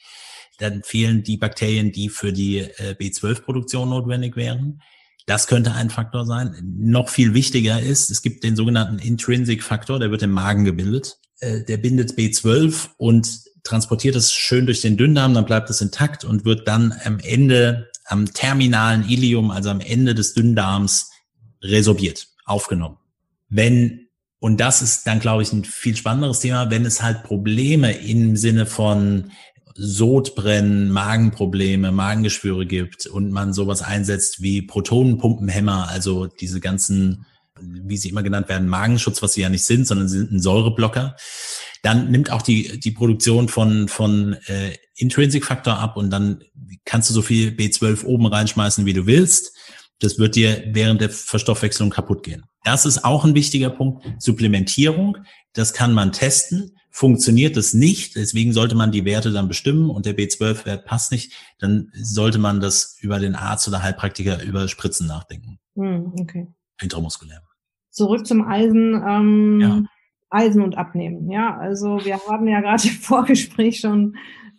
Dann 0.58 0.82
fehlen 0.84 1.22
die 1.22 1.36
Bakterien, 1.36 1.90
die 1.92 2.08
für 2.08 2.32
die 2.32 2.58
äh, 2.58 2.94
B12-Produktion 2.98 3.88
notwendig 3.88 4.36
wären. 4.36 4.80
Das 5.26 5.48
könnte 5.48 5.74
ein 5.74 5.90
Faktor 5.90 6.24
sein. 6.24 6.56
Noch 6.62 7.08
viel 7.08 7.34
wichtiger 7.34 7.80
ist, 7.80 8.10
es 8.10 8.22
gibt 8.22 8.44
den 8.44 8.54
sogenannten 8.54 9.00
Intrinsic-Faktor, 9.00 9.98
der 9.98 10.12
wird 10.12 10.22
im 10.22 10.30
Magen 10.30 10.64
gebildet. 10.64 11.18
Äh, 11.40 11.64
der 11.64 11.78
bindet 11.78 12.12
B12 12.12 12.90
und 12.96 13.40
transportiert 13.64 14.14
es 14.14 14.32
schön 14.32 14.66
durch 14.66 14.80
den 14.80 14.96
Dünndarm, 14.96 15.34
dann 15.34 15.44
bleibt 15.44 15.68
es 15.68 15.80
intakt 15.80 16.24
und 16.24 16.44
wird 16.44 16.68
dann 16.68 16.94
am 17.04 17.18
Ende 17.18 17.90
am 18.06 18.32
terminalen 18.32 19.08
Ilium, 19.08 19.50
also 19.50 19.70
am 19.70 19.80
Ende 19.80 20.14
des 20.14 20.34
Dünndarms, 20.34 21.10
resorbiert, 21.62 22.28
aufgenommen. 22.44 22.98
Wenn, 23.48 24.08
und 24.38 24.60
das 24.60 24.82
ist 24.82 25.06
dann, 25.06 25.20
glaube 25.20 25.42
ich, 25.42 25.52
ein 25.52 25.64
viel 25.64 25.96
spannenderes 25.96 26.40
Thema, 26.40 26.70
wenn 26.70 26.84
es 26.84 27.02
halt 27.02 27.24
Probleme 27.24 27.92
im 27.92 28.36
Sinne 28.36 28.66
von 28.66 29.30
Sodbrennen, 29.74 30.90
Magenprobleme, 30.90 31.92
Magengeschwüre 31.92 32.66
gibt 32.66 33.06
und 33.06 33.30
man 33.30 33.52
sowas 33.52 33.82
einsetzt 33.82 34.40
wie 34.40 34.62
Protonenpumpenhämmer, 34.62 35.88
also 35.88 36.26
diese 36.26 36.60
ganzen, 36.60 37.26
wie 37.60 37.96
sie 37.96 38.08
immer 38.08 38.22
genannt 38.22 38.48
werden, 38.48 38.68
Magenschutz, 38.68 39.22
was 39.22 39.34
sie 39.34 39.42
ja 39.42 39.50
nicht 39.50 39.64
sind, 39.64 39.86
sondern 39.86 40.08
sie 40.08 40.18
sind 40.18 40.32
ein 40.32 40.40
Säureblocker, 40.40 41.16
dann 41.82 42.10
nimmt 42.10 42.30
auch 42.30 42.42
die, 42.42 42.80
die 42.80 42.90
Produktion 42.90 43.48
von, 43.48 43.88
von 43.88 44.34
äh, 44.46 44.72
Intrinsic-Faktor 44.96 45.78
ab 45.78 45.96
und 45.96 46.10
dann 46.10 46.42
kannst 46.84 47.10
du 47.10 47.14
so 47.14 47.22
viel 47.22 47.50
B12 47.50 48.04
oben 48.04 48.26
reinschmeißen, 48.26 48.86
wie 48.86 48.92
du 48.92 49.06
willst. 49.06 49.56
Das 50.00 50.18
wird 50.18 50.36
dir 50.36 50.64
während 50.72 51.00
der 51.00 51.10
Verstoffwechslung 51.10 51.90
kaputt 51.90 52.22
gehen. 52.22 52.44
Das 52.64 52.84
ist 52.84 53.04
auch 53.04 53.24
ein 53.24 53.34
wichtiger 53.34 53.70
Punkt. 53.70 54.06
Supplementierung, 54.18 55.18
das 55.52 55.72
kann 55.72 55.92
man 55.92 56.12
testen. 56.12 56.72
Funktioniert 56.90 57.56
es 57.56 57.74
nicht, 57.74 58.16
deswegen 58.16 58.52
sollte 58.52 58.74
man 58.74 58.90
die 58.90 59.04
Werte 59.04 59.30
dann 59.30 59.48
bestimmen 59.48 59.90
und 59.90 60.06
der 60.06 60.16
B12-Wert 60.16 60.86
passt 60.86 61.12
nicht, 61.12 61.32
dann 61.58 61.90
sollte 61.94 62.38
man 62.38 62.60
das 62.60 62.96
über 63.00 63.18
den 63.18 63.34
Arzt 63.34 63.68
oder 63.68 63.82
Heilpraktiker 63.82 64.42
über 64.42 64.66
Spritzen 64.66 65.06
nachdenken. 65.06 65.58
Hm, 65.74 66.14
okay. 66.18 66.46
Intramuskulär. 66.80 67.42
Zurück 67.90 68.26
zum 68.26 68.46
Eisen. 68.46 68.94
Ähm, 69.06 69.60
ja. 69.60 69.82
Eisen 70.30 70.62
und 70.62 70.76
Abnehmen. 70.76 71.30
Ja, 71.30 71.56
also 71.56 72.04
wir 72.04 72.18
haben 72.28 72.48
ja 72.48 72.60
gerade 72.60 72.82
im 72.88 72.94
Vorgespräch 72.94 73.80
schon 73.80 74.16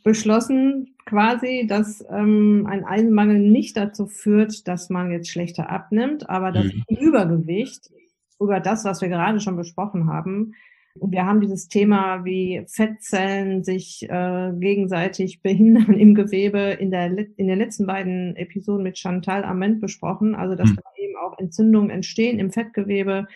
beschlossen, 0.08 0.96
quasi, 1.06 1.68
dass 1.68 2.02
ähm, 2.10 2.66
ein 2.70 2.86
Eisenmangel 2.86 3.40
nicht 3.40 3.76
dazu 3.76 4.08
führt, 4.08 4.66
dass 4.66 4.90
man 4.90 5.12
jetzt 5.12 5.30
schlechter 5.30 5.70
abnimmt, 5.70 6.30
aber 6.30 6.54
das 6.54 6.66
mhm. 6.66 6.84
Übergewicht 6.88 7.92
über 8.40 8.62
das, 8.62 8.86
was 8.86 9.02
wir 9.02 9.10
gerade 9.10 9.42
schon 9.42 9.58
besprochen 9.58 10.08
haben, 10.08 10.54
und 11.00 11.12
wir 11.12 11.26
haben 11.26 11.42
dieses 11.42 11.68
Thema, 11.68 12.26
wie 12.26 12.64
Fettzellen 12.68 13.64
sich 13.64 14.08
äh, 14.10 14.52
gegenseitig 14.60 15.42
behindern 15.42 15.94
im 16.00 16.16
Gewebe 16.16 16.60
in, 16.80 16.92
der, 16.92 17.12
in 17.38 17.48
den 17.48 17.60
letzten 17.60 17.86
beiden 17.86 18.36
Episoden 18.36 18.84
mit 18.84 18.98
Chantal 18.98 19.44
Ament 19.44 19.80
besprochen. 19.80 20.34
Also, 20.36 20.56
dass 20.56 20.70
mhm. 20.70 20.80
eben 20.98 21.16
auch 21.18 21.38
Entzündungen 21.38 21.90
entstehen 21.90 22.40
im 22.40 22.52
Fettgewebe, 22.52 23.28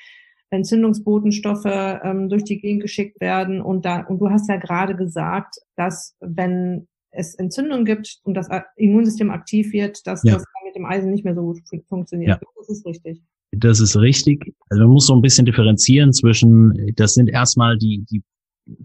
Entzündungsbotenstoffe 0.52 1.66
ähm, 1.66 2.30
durch 2.30 2.44
die 2.44 2.60
Gegend 2.60 2.82
geschickt 2.82 3.20
werden. 3.20 3.62
Und 3.62 3.86
da, 3.86 4.02
und 4.02 4.20
du 4.20 4.30
hast 4.30 4.50
ja 4.50 4.58
gerade 4.58 4.96
gesagt, 4.96 5.56
dass 5.76 6.16
wenn 6.20 6.88
es 7.12 7.36
Entzündungen 7.36 7.86
gibt 7.86 8.20
und 8.24 8.36
das 8.36 8.48
Immunsystem 8.76 9.32
aktiv 9.32 9.74
wird, 9.74 10.06
dass 10.08 10.24
ja. 10.24 10.34
das 10.34 10.44
mit 10.66 10.76
dem 10.76 10.86
Eisen 10.86 11.12
nicht 11.12 11.26
mehr 11.26 11.36
so 11.36 11.42
gut 11.42 11.60
funktioniert. 11.88 12.30
Ja. 12.30 12.40
Das 12.58 12.70
ist 12.70 12.86
richtig. 12.86 13.22
Das 13.52 13.80
ist 13.82 13.98
richtig. 13.98 14.54
Also 14.70 14.84
man 14.84 14.94
muss 14.94 15.08
so 15.08 15.16
ein 15.16 15.22
bisschen 15.22 15.46
differenzieren 15.46 16.14
zwischen, 16.14 16.94
das 16.96 17.14
sind 17.14 17.28
erstmal 17.28 17.78
die, 17.78 18.06
die 18.10 18.24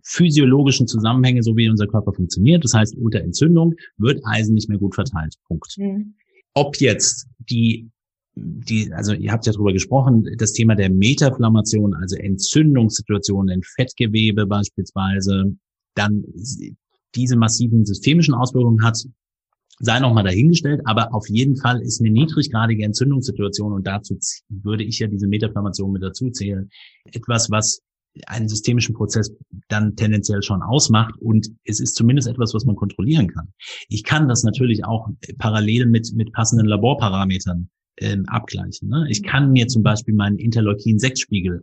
physiologischen 0.03 0.89
Zusammenhänge, 0.89 1.43
so 1.43 1.57
wie 1.57 1.69
unser 1.69 1.87
Körper 1.87 2.13
funktioniert. 2.13 2.65
Das 2.65 2.75
heißt, 2.75 2.97
unter 2.97 3.21
Entzündung 3.21 3.75
wird 3.97 4.21
Eisen 4.25 4.55
nicht 4.55 4.69
mehr 4.69 4.79
gut 4.79 4.95
verteilt. 4.95 5.35
Punkt. 5.47 5.77
Mhm. 5.79 6.15
Ob 6.55 6.77
jetzt 6.81 7.29
die 7.39 7.91
die, 8.37 8.93
also 8.93 9.15
ihr 9.15 9.33
habt 9.33 9.47
ja 9.47 9.53
drüber 9.53 9.73
gesprochen, 9.73 10.29
das 10.37 10.53
Thema 10.53 10.75
der 10.75 10.91
Metaflammation, 10.91 11.95
also 11.95 12.17
Entzündungssituationen 12.17 13.57
in 13.57 13.63
Fettgewebe 13.63 14.47
beispielsweise, 14.47 15.57
dann 15.95 16.25
diese 17.15 17.37
massiven 17.37 17.87
systemischen 17.87 18.35
Auswirkungen 18.35 18.85
hat, 18.85 19.03
sei 19.79 20.01
nochmal 20.01 20.25
dahingestellt, 20.25 20.83
aber 20.85 21.15
auf 21.15 21.29
jeden 21.29 21.57
Fall 21.57 21.81
ist 21.81 22.01
eine 22.01 22.11
niedriggradige 22.11 22.85
Entzündungssituation 22.85 23.73
und 23.73 23.87
dazu 23.87 24.19
würde 24.49 24.85
ich 24.85 24.99
ja 24.99 25.07
diese 25.07 25.27
Metaflammation 25.27 25.93
mit 25.93 26.03
dazu 26.03 26.31
zählen, 26.31 26.69
etwas, 27.13 27.51
was 27.51 27.81
einen 28.27 28.49
systemischen 28.49 28.95
Prozess 28.95 29.35
dann 29.69 29.97
tendenziell 29.97 30.43
schon 30.43 30.63
ausmacht 30.63 31.15
und 31.21 31.49
es 31.65 31.81
ist 31.81 31.95
zumindest 31.97 32.29
etwas, 32.29 32.55
was 32.55 32.65
man 32.65 32.77
kontrollieren 32.77 33.29
kann. 33.29 33.53
Ich 33.89 34.05
kann 34.05 34.29
das 34.29 34.43
natürlich 34.43 34.85
auch 34.85 35.09
parallel 35.39 35.87
mit, 35.87 36.13
mit 36.15 36.33
passenden 36.33 36.67
Laborparametern 36.67 37.69
ähm, 37.99 38.25
abgleichen. 38.27 38.89
Ne? 38.89 39.07
Ich 39.09 39.23
kann 39.23 39.53
mir 39.53 39.67
zum 39.69 39.83
Beispiel 39.83 40.15
meinen 40.15 40.39
Interleukin-6-Spiegel 40.39 41.61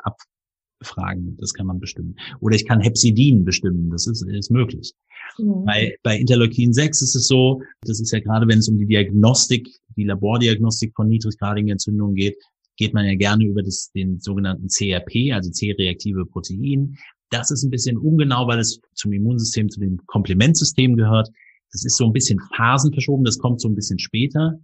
abfragen, 0.80 1.38
das 1.38 1.54
kann 1.54 1.68
man 1.68 1.80
bestimmen. 1.80 2.16
Oder 2.40 2.56
ich 2.56 2.66
kann 2.66 2.82
Hepsidin 2.82 3.46
bestimmen, 3.46 3.90
das 3.90 4.08
ist, 4.08 4.24
ist 4.24 4.52
möglich. 4.52 4.94
Mhm. 5.38 5.66
Bei, 5.66 5.96
bei 6.04 6.18
Interleukin 6.18 6.74
6 6.74 7.02
ist 7.02 7.16
es 7.16 7.28
so, 7.28 7.62
das 7.82 8.00
ist 8.00 8.12
ja 8.12 8.20
gerade, 8.20 8.48
wenn 8.48 8.60
es 8.60 8.68
um 8.68 8.78
die 8.78 8.86
Diagnostik, 8.86 9.70
die 9.96 10.06
Labordiagnostik 10.06 10.94
von 10.96 11.08
niedriggradigen 11.08 11.70
Entzündungen 11.70 12.16
geht, 12.16 12.38
geht 12.78 12.94
man 12.94 13.06
ja 13.06 13.16
gerne 13.16 13.46
über 13.46 13.62
das, 13.62 13.92
den 13.92 14.20
sogenannten 14.20 14.68
CRP, 14.68 15.32
also 15.34 15.52
C-reaktive 15.52 16.26
Protein. 16.26 16.98
Das 17.30 17.52
ist 17.52 17.64
ein 17.64 17.70
bisschen 17.70 17.98
ungenau, 17.98 18.48
weil 18.48 18.60
es 18.60 18.80
zum 18.94 19.14
Immunsystem, 19.14 19.70
zu 19.70 19.80
dem 19.80 19.98
Komplementsystem 20.06 20.96
gehört. 20.96 21.30
Das 21.72 21.86
ist 21.86 21.98
so 21.98 22.06
ein 22.06 22.14
bisschen 22.14 22.40
phasenverschoben, 22.56 23.26
das 23.26 23.40
kommt 23.40 23.62
so 23.62 23.68
ein 23.68 23.76
bisschen 23.76 24.00
später. 24.00 24.60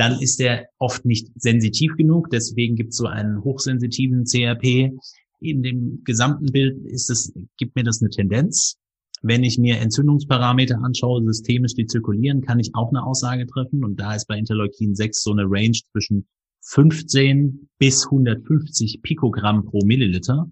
Dann 0.00 0.18
ist 0.18 0.40
der 0.40 0.66
oft 0.78 1.04
nicht 1.04 1.28
sensitiv 1.34 1.94
genug, 1.94 2.30
deswegen 2.30 2.74
gibt 2.74 2.92
es 2.92 2.96
so 2.96 3.04
einen 3.04 3.44
hochsensitiven 3.44 4.24
CRP. 4.24 4.92
In 5.40 5.62
dem 5.62 6.00
gesamten 6.04 6.46
Bild 6.46 6.82
ist 6.86 7.10
es, 7.10 7.34
gibt 7.58 7.76
mir 7.76 7.84
das 7.84 8.00
eine 8.00 8.08
Tendenz. 8.08 8.78
Wenn 9.20 9.44
ich 9.44 9.58
mir 9.58 9.76
Entzündungsparameter 9.76 10.82
anschaue, 10.82 11.22
systemisch, 11.26 11.74
die 11.74 11.84
zirkulieren, 11.84 12.40
kann 12.40 12.58
ich 12.58 12.70
auch 12.72 12.88
eine 12.88 13.04
Aussage 13.04 13.46
treffen. 13.46 13.84
Und 13.84 14.00
da 14.00 14.14
ist 14.14 14.26
bei 14.26 14.38
Interleukin 14.38 14.94
6 14.94 15.22
so 15.22 15.32
eine 15.32 15.44
Range 15.44 15.78
zwischen 15.92 16.26
15 16.62 17.68
bis 17.78 18.06
150 18.06 19.02
Pikogramm 19.02 19.66
pro 19.66 19.84
Milliliter. 19.84 20.50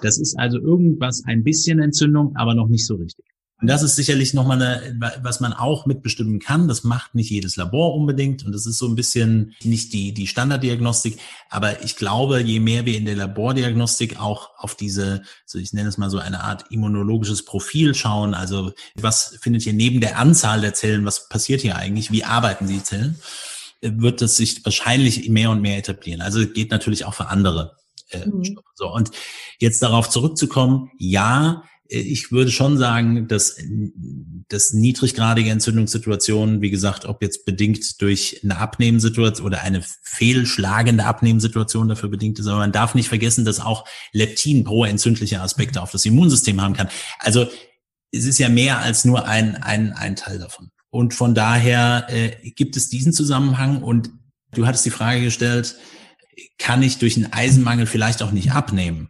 Das 0.00 0.18
ist 0.18 0.38
also 0.38 0.58
irgendwas, 0.58 1.22
ein 1.26 1.44
bisschen 1.44 1.80
Entzündung, 1.80 2.34
aber 2.34 2.54
noch 2.54 2.68
nicht 2.68 2.86
so 2.86 2.94
richtig. 2.94 3.26
Und 3.60 3.68
das 3.68 3.82
ist 3.82 3.96
sicherlich 3.96 4.32
nochmal 4.32 4.62
eine, 4.62 5.16
was 5.22 5.40
man 5.40 5.52
auch 5.52 5.84
mitbestimmen 5.84 6.38
kann. 6.38 6.66
Das 6.66 6.82
macht 6.82 7.14
nicht 7.14 7.30
jedes 7.30 7.56
Labor 7.56 7.94
unbedingt. 7.94 8.44
Und 8.44 8.52
das 8.52 8.64
ist 8.64 8.78
so 8.78 8.88
ein 8.88 8.94
bisschen 8.94 9.54
nicht 9.62 9.92
die, 9.92 10.14
die 10.14 10.26
Standarddiagnostik. 10.26 11.18
Aber 11.50 11.84
ich 11.84 11.96
glaube, 11.96 12.40
je 12.40 12.58
mehr 12.58 12.86
wir 12.86 12.96
in 12.96 13.04
der 13.04 13.16
Labordiagnostik 13.16 14.18
auch 14.18 14.50
auf 14.56 14.76
diese, 14.76 15.22
so 15.44 15.58
ich 15.58 15.74
nenne 15.74 15.90
es 15.90 15.98
mal 15.98 16.08
so 16.08 16.18
eine 16.18 16.42
Art 16.42 16.70
immunologisches 16.70 17.44
Profil 17.44 17.94
schauen. 17.94 18.32
Also 18.32 18.72
was 18.94 19.36
findet 19.42 19.62
hier 19.62 19.74
neben 19.74 20.00
der 20.00 20.18
Anzahl 20.18 20.62
der 20.62 20.72
Zellen, 20.72 21.04
was 21.04 21.28
passiert 21.28 21.60
hier 21.60 21.76
eigentlich? 21.76 22.10
Wie 22.10 22.24
arbeiten 22.24 22.66
die 22.66 22.82
Zellen? 22.82 23.16
Wird 23.82 24.22
das 24.22 24.36
sich 24.36 24.64
wahrscheinlich 24.64 25.28
mehr 25.28 25.50
und 25.50 25.60
mehr 25.60 25.76
etablieren. 25.76 26.22
Also 26.22 26.46
geht 26.46 26.70
natürlich 26.70 27.04
auch 27.04 27.14
für 27.14 27.28
andere. 27.28 27.76
Äh, 28.10 28.26
mhm. 28.26 28.58
So, 28.74 28.92
und 28.92 29.10
jetzt 29.58 29.82
darauf 29.82 30.08
zurückzukommen, 30.08 30.90
ja, 30.98 31.62
ich 31.90 32.30
würde 32.30 32.52
schon 32.52 32.78
sagen, 32.78 33.26
dass, 33.26 33.56
dass 34.48 34.72
niedriggradige 34.72 35.50
Entzündungssituationen, 35.50 36.60
wie 36.60 36.70
gesagt, 36.70 37.04
ob 37.04 37.20
jetzt 37.20 37.44
bedingt 37.44 38.00
durch 38.00 38.40
eine 38.44 38.58
Abnehmensituation 38.58 39.46
oder 39.46 39.62
eine 39.62 39.82
fehlschlagende 40.02 41.04
Abnehmensituation 41.04 41.88
dafür 41.88 42.08
bedingt 42.08 42.38
ist, 42.38 42.46
aber 42.46 42.58
man 42.58 42.72
darf 42.72 42.94
nicht 42.94 43.08
vergessen, 43.08 43.44
dass 43.44 43.60
auch 43.60 43.84
Leptin 44.12 44.62
pro-entzündliche 44.62 45.40
Aspekte 45.40 45.82
auf 45.82 45.90
das 45.90 46.04
Immunsystem 46.04 46.60
haben 46.60 46.74
kann. 46.74 46.88
Also 47.18 47.48
es 48.12 48.24
ist 48.24 48.38
ja 48.38 48.48
mehr 48.48 48.78
als 48.78 49.04
nur 49.04 49.26
ein, 49.26 49.56
ein, 49.56 49.92
ein 49.92 50.14
Teil 50.14 50.38
davon. 50.38 50.70
Und 50.90 51.14
von 51.14 51.34
daher 51.34 52.06
äh, 52.08 52.50
gibt 52.52 52.76
es 52.76 52.88
diesen 52.88 53.12
Zusammenhang 53.12 53.82
und 53.82 54.10
du 54.52 54.66
hattest 54.66 54.84
die 54.84 54.90
Frage 54.90 55.22
gestellt, 55.22 55.76
kann 56.58 56.82
ich 56.82 56.98
durch 56.98 57.16
einen 57.16 57.32
Eisenmangel 57.32 57.86
vielleicht 57.86 58.22
auch 58.22 58.32
nicht 58.32 58.52
abnehmen? 58.52 59.08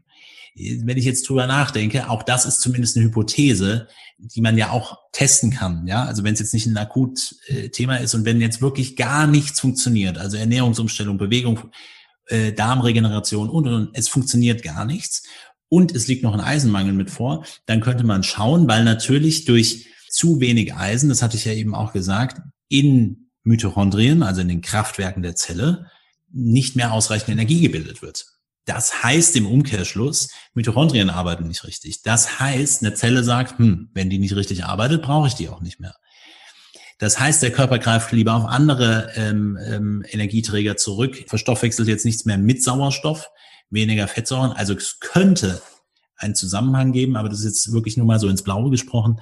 Wenn 0.54 0.98
ich 0.98 1.04
jetzt 1.04 1.28
drüber 1.28 1.46
nachdenke, 1.46 2.10
auch 2.10 2.22
das 2.22 2.44
ist 2.44 2.60
zumindest 2.60 2.96
eine 2.96 3.06
Hypothese, 3.06 3.88
die 4.18 4.40
man 4.40 4.58
ja 4.58 4.70
auch 4.70 4.98
testen 5.12 5.50
kann. 5.50 5.86
Ja, 5.86 6.04
also 6.04 6.24
wenn 6.24 6.34
es 6.34 6.40
jetzt 6.40 6.54
nicht 6.54 6.66
ein 6.66 6.76
akut 6.76 7.36
äh, 7.46 7.68
Thema 7.68 7.96
ist 7.96 8.14
und 8.14 8.24
wenn 8.24 8.40
jetzt 8.40 8.60
wirklich 8.60 8.96
gar 8.96 9.26
nichts 9.26 9.60
funktioniert, 9.60 10.18
also 10.18 10.36
Ernährungsumstellung, 10.36 11.18
Bewegung, 11.18 11.70
äh, 12.26 12.52
Darmregeneration 12.52 13.48
und, 13.48 13.66
und, 13.66 13.90
es 13.94 14.08
funktioniert 14.08 14.62
gar 14.62 14.84
nichts 14.84 15.22
und 15.68 15.94
es 15.94 16.06
liegt 16.06 16.22
noch 16.22 16.34
ein 16.34 16.40
Eisenmangel 16.40 16.92
mit 16.92 17.10
vor, 17.10 17.44
dann 17.66 17.80
könnte 17.80 18.04
man 18.04 18.22
schauen, 18.22 18.68
weil 18.68 18.84
natürlich 18.84 19.44
durch 19.44 19.86
zu 20.08 20.40
wenig 20.40 20.74
Eisen, 20.74 21.08
das 21.08 21.22
hatte 21.22 21.36
ich 21.36 21.44
ja 21.44 21.52
eben 21.52 21.74
auch 21.74 21.92
gesagt, 21.92 22.42
in 22.68 23.30
Mitochondrien, 23.42 24.22
also 24.22 24.40
in 24.40 24.48
den 24.48 24.60
Kraftwerken 24.60 25.22
der 25.22 25.36
Zelle, 25.36 25.86
nicht 26.32 26.76
mehr 26.76 26.92
ausreichend 26.92 27.30
Energie 27.30 27.60
gebildet 27.60 28.02
wird. 28.02 28.26
Das 28.64 29.02
heißt 29.02 29.36
im 29.36 29.46
Umkehrschluss, 29.46 30.28
Mitochondrien 30.54 31.10
arbeiten 31.10 31.48
nicht 31.48 31.64
richtig. 31.64 32.02
Das 32.02 32.40
heißt, 32.40 32.82
eine 32.82 32.94
Zelle 32.94 33.24
sagt, 33.24 33.58
hm, 33.58 33.90
wenn 33.94 34.10
die 34.10 34.18
nicht 34.18 34.36
richtig 34.36 34.64
arbeitet, 34.64 35.02
brauche 35.02 35.28
ich 35.28 35.34
die 35.34 35.48
auch 35.48 35.60
nicht 35.60 35.80
mehr. 35.80 35.94
Das 36.98 37.18
heißt, 37.18 37.42
der 37.42 37.50
Körper 37.50 37.78
greift 37.78 38.12
lieber 38.12 38.34
auf 38.34 38.44
andere 38.44 39.10
ähm, 39.16 39.58
ähm, 39.66 40.04
Energieträger 40.06 40.76
zurück, 40.76 41.24
verstoffwechselt 41.28 41.88
jetzt 41.88 42.04
nichts 42.04 42.26
mehr 42.26 42.36
mit 42.36 42.62
Sauerstoff, 42.62 43.30
weniger 43.70 44.06
Fettsäuren. 44.06 44.52
Also 44.52 44.74
es 44.74 45.00
könnte 45.00 45.62
einen 46.16 46.34
Zusammenhang 46.34 46.92
geben, 46.92 47.16
aber 47.16 47.30
das 47.30 47.38
ist 47.38 47.44
jetzt 47.46 47.72
wirklich 47.72 47.96
nur 47.96 48.06
mal 48.06 48.20
so 48.20 48.28
ins 48.28 48.42
Blaue 48.42 48.70
gesprochen. 48.70 49.20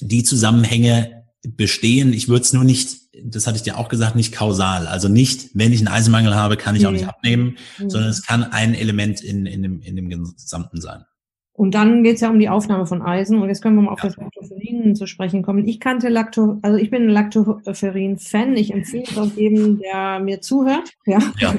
Die 0.00 0.22
Zusammenhänge 0.22 1.23
bestehen. 1.48 2.12
Ich 2.12 2.28
würde 2.28 2.42
es 2.42 2.52
nur 2.52 2.64
nicht 2.64 3.04
das 3.22 3.46
hatte 3.46 3.56
ich 3.56 3.62
dir 3.62 3.78
auch 3.78 3.88
gesagt, 3.88 4.16
nicht 4.16 4.34
kausal. 4.34 4.86
Also 4.86 5.08
nicht, 5.08 5.50
wenn 5.54 5.72
ich 5.72 5.80
einen 5.80 5.88
Eisenmangel 5.88 6.34
habe, 6.34 6.56
kann 6.56 6.74
ich 6.74 6.82
nee. 6.82 6.88
auch 6.88 6.92
nicht 6.92 7.06
abnehmen, 7.06 7.56
mhm. 7.78 7.90
sondern 7.90 8.10
es 8.10 8.22
kann 8.22 8.44
ein 8.44 8.74
Element 8.74 9.20
in, 9.20 9.46
in, 9.46 9.62
dem, 9.62 9.80
in 9.80 9.96
dem 9.96 10.08
Gesamten 10.08 10.80
sein. 10.80 11.04
Und 11.56 11.76
dann 11.76 12.02
geht 12.02 12.16
es 12.16 12.20
ja 12.20 12.30
um 12.30 12.40
die 12.40 12.48
Aufnahme 12.48 12.84
von 12.84 13.00
Eisen. 13.00 13.40
Und 13.40 13.48
jetzt 13.48 13.62
können 13.62 13.76
wir 13.76 13.82
mal 13.82 13.92
auf 13.92 14.00
das 14.00 14.16
Lactoferrin 14.16 14.96
zu 14.96 15.06
sprechen 15.06 15.42
kommen. 15.42 15.68
Ich 15.68 15.78
kannte 15.78 16.08
Lacto, 16.08 16.58
also 16.62 16.78
ich 16.78 16.90
bin 16.90 17.04
ein 17.04 17.10
Lactoferin-Fan. 17.10 18.56
Ich 18.56 18.72
empfehle 18.72 19.04
es 19.04 19.16
auch 19.16 19.30
jedem, 19.36 19.78
der 19.78 20.18
mir 20.18 20.40
zuhört. 20.40 20.90
Ja. 21.06 21.20
ja. 21.38 21.54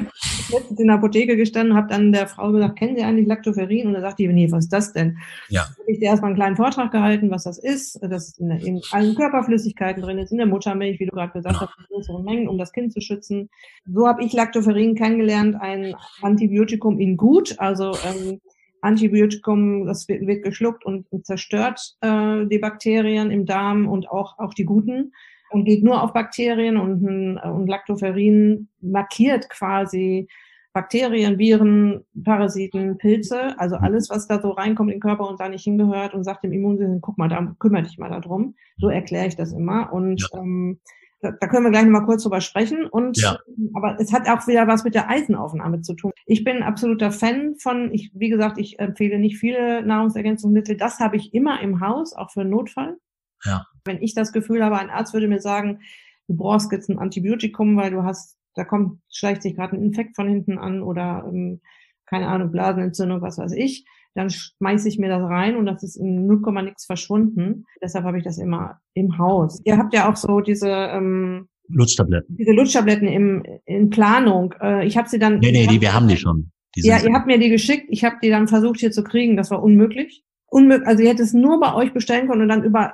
Ich 0.50 0.68
bin 0.68 0.78
in 0.78 0.88
der 0.88 0.98
Apotheke 0.98 1.38
gestanden, 1.38 1.78
habe 1.78 1.88
dann 1.88 2.12
der 2.12 2.28
Frau 2.28 2.52
gesagt, 2.52 2.78
kennen 2.78 2.98
Sie 2.98 3.04
eigentlich 3.04 3.26
Lactoferin? 3.26 3.88
Und 3.88 3.94
da 3.94 4.02
sagt 4.02 4.20
die, 4.20 4.28
nee, 4.28 4.52
was 4.52 4.66
ist 4.66 4.74
das 4.74 4.92
denn? 4.92 5.18
Ja. 5.48 5.62
Da 5.62 5.82
habe 5.82 5.92
ich 5.92 6.00
dir 6.00 6.06
erstmal 6.06 6.32
einen 6.32 6.40
kleinen 6.40 6.56
Vortrag 6.58 6.92
gehalten, 6.92 7.32
was 7.32 7.44
das 7.44 7.58
ist, 7.58 7.98
dass 8.04 8.38
in, 8.38 8.52
in 8.52 8.82
allen 8.92 9.16
Körperflüssigkeiten 9.16 10.04
drin 10.04 10.18
ist, 10.18 10.32
in 10.32 10.40
der 10.40 10.48
Muttermilch, 10.48 11.00
wie 11.00 11.06
du 11.06 11.12
gerade 11.12 11.32
gesagt 11.32 11.62
hast, 11.62 11.72
in 11.80 11.86
größeren 11.86 12.24
Mengen, 12.26 12.50
um 12.50 12.58
das 12.58 12.74
Kind 12.74 12.92
zu 12.92 13.00
schützen. 13.00 13.50
So 13.86 14.06
habe 14.08 14.26
ich 14.26 14.34
Lactoferin 14.34 14.96
kennengelernt, 14.96 15.56
ein 15.56 15.96
Antibiotikum 16.22 17.00
in 17.00 17.16
gut, 17.16 17.56
also 17.60 17.94
ähm, 18.06 18.42
Antibiotikum, 18.86 19.86
das 19.86 20.08
wird, 20.08 20.26
wird 20.26 20.44
geschluckt 20.44 20.86
und, 20.86 21.12
und 21.12 21.26
zerstört 21.26 21.96
äh, 22.02 22.46
die 22.46 22.60
Bakterien 22.60 23.32
im 23.32 23.46
Darm 23.46 23.88
und 23.88 24.10
auch, 24.10 24.38
auch 24.40 24.54
die 24.54 24.66
guten 24.66 25.12
und 25.50 25.66
geht 25.66 25.84
nur 25.84 26.04
auf 26.04 26.14
Bakterien 26.14 26.78
und, 26.78 27.38
und 27.38 27.68
Lactoferrin 27.68 28.68
markiert 28.82 29.50
quasi 29.50 30.28
Bakterien, 30.74 31.40
Viren, 31.40 32.04
Parasiten, 32.26 32.98
Pilze, 32.98 33.58
also 33.58 33.78
alles, 33.78 34.10
was 34.10 34.28
da 34.28 34.42
so 34.42 34.52
reinkommt 34.52 34.92
in 34.92 34.98
den 34.98 35.02
Körper 35.02 35.30
und 35.30 35.40
da 35.40 35.48
nicht 35.48 35.64
hingehört 35.64 36.14
und 36.14 36.26
sagt 36.26 36.44
dem 36.44 36.52
Immunsystem, 36.52 37.00
guck 37.00 37.18
mal, 37.18 37.30
da 37.30 37.56
kümmere 37.60 37.84
dich 37.84 37.98
mal 37.98 38.10
darum. 38.10 38.56
So 38.78 38.90
erkläre 38.90 39.28
ich 39.28 39.38
das 39.38 39.54
immer. 39.54 39.94
Und 39.94 40.28
ähm, 40.34 40.82
da, 41.22 41.48
können 41.48 41.64
wir 41.64 41.72
gleich 41.72 41.86
noch 41.86 42.00
mal 42.00 42.06
kurz 42.06 42.24
drüber 42.24 42.42
sprechen. 42.42 42.86
Und 42.86 43.18
ja. 43.18 43.38
aber 43.74 44.00
es 44.00 44.14
hat 44.14 44.30
auch 44.30 44.46
wieder 44.48 44.68
was 44.68 44.84
mit 44.84 44.96
der 44.96 45.10
Eisenaufnahme 45.10 45.82
zu 45.82 45.94
tun. 45.94 46.12
Ich 46.26 46.44
bin 46.44 46.64
absoluter 46.64 47.12
Fan 47.12 47.56
von, 47.56 47.94
ich, 47.94 48.12
wie 48.14 48.30
gesagt, 48.30 48.58
ich 48.58 48.80
empfehle 48.80 49.20
nicht 49.20 49.38
viele 49.38 49.86
Nahrungsergänzungsmittel. 49.86 50.78
Das 50.78 51.00
habe 51.00 51.16
ich 51.18 51.34
immer 51.34 51.62
im 51.62 51.80
Haus, 51.82 52.14
auch 52.14 52.32
für 52.32 52.46
Notfall. 52.46 52.98
Ja. 53.44 53.66
Wenn 53.86 54.02
ich 54.02 54.14
das 54.14 54.32
Gefühl 54.32 54.64
habe, 54.64 54.78
ein 54.78 54.90
Arzt 54.90 55.14
würde 55.14 55.28
mir 55.28 55.42
sagen, 55.42 55.82
du 56.28 56.36
brauchst 56.36 56.72
jetzt 56.72 56.90
ein 56.90 57.00
Antibiotikum, 57.00 57.78
weil 57.78 57.92
du 57.92 58.04
hast, 58.04 58.38
da 58.56 58.64
kommt, 58.64 59.02
schleicht 59.12 59.42
sich 59.42 59.56
gerade 59.56 59.76
ein 59.76 59.84
Infekt 59.84 60.16
von 60.16 60.28
hinten 60.28 60.58
an 60.58 60.82
oder 60.82 61.26
ähm, 61.28 61.62
keine 62.06 62.28
Ahnung, 62.28 62.52
Blasenentzündung, 62.52 63.22
was 63.22 63.38
weiß 63.38 63.54
ich, 63.54 63.86
dann 64.16 64.30
schmeiße 64.30 64.88
ich 64.88 64.98
mir 64.98 65.10
das 65.10 65.24
rein 65.24 65.56
und 65.58 65.66
das 65.66 65.84
ist 65.84 65.98
in 65.98 66.26
0, 66.26 66.42
nix 66.64 66.86
verschwunden. 66.86 67.66
Deshalb 67.82 68.06
habe 68.06 68.18
ich 68.18 68.24
das 68.24 68.38
immer 68.38 68.80
im 68.94 69.18
Haus. 69.18 69.62
Ihr 69.66 69.78
habt 69.78 69.94
ja 69.94 70.10
auch 70.10 70.16
so 70.16 70.40
diese 70.40 70.70
ähm, 70.70 71.48
Lutschtabletten. 71.68 72.38
Diese 72.38 72.52
Lutschtabletten 72.52 73.08
im, 73.08 73.44
in 73.66 73.90
Planung. 73.90 74.54
Äh, 74.62 74.88
ich 74.88 74.98
habe 74.98 75.10
sie 75.10 75.20
dann. 75.20 75.40
Nee, 75.40 75.52
nee, 75.52 75.68
die, 75.68 75.82
wir 75.82 75.94
haben 75.94 76.08
die 76.08 76.18
schon. 76.18 76.52
Die 76.76 76.88
ja, 76.88 77.00
ihr 77.04 77.14
habt 77.14 77.28
mir 77.28 77.40
die 77.40 77.50
geschickt. 77.50 77.88
Ich 77.90 78.04
habe 78.04 78.18
die 78.22 78.30
dann 78.30 78.48
versucht 78.48 78.80
hier 78.80 78.92
zu 78.92 79.04
kriegen. 79.04 79.38
Das 79.38 79.52
war 79.52 79.62
unmöglich. 79.62 80.24
Unmöglich. 80.48 80.88
Also 80.88 81.04
ihr 81.04 81.10
hättet 81.10 81.26
es 81.26 81.34
nur 81.34 81.60
bei 81.60 81.74
euch 81.74 81.94
bestellen 81.94 82.28
können 82.28 82.42
und 82.42 82.50
dann 82.50 82.64
über 82.64 82.94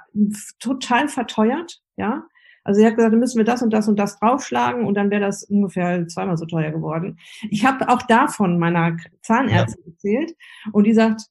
total 0.60 1.08
verteuert. 1.08 1.82
Ja. 1.98 2.24
Also 2.64 2.80
sie 2.80 2.86
hat 2.86 2.96
gesagt, 2.96 3.14
dann 3.14 3.20
müssen 3.20 3.38
wir 3.38 3.46
das 3.46 3.62
und 3.62 3.72
das 3.72 3.88
und 3.88 3.98
das 3.98 4.20
draufschlagen 4.20 4.86
und 4.86 4.96
dann 4.96 5.10
wäre 5.10 5.22
das 5.22 5.44
ungefähr 5.44 6.08
zweimal 6.08 6.38
so 6.38 6.46
teuer 6.46 6.72
geworden. 6.72 7.18
Ich 7.50 7.66
habe 7.66 7.90
auch 7.90 8.04
davon 8.04 8.60
meiner 8.60 8.98
Zahnärztin 9.22 9.84
ja. 9.86 9.92
erzählt 9.92 10.38
und 10.72 10.86
die 10.86 10.94
sagt, 10.94 11.22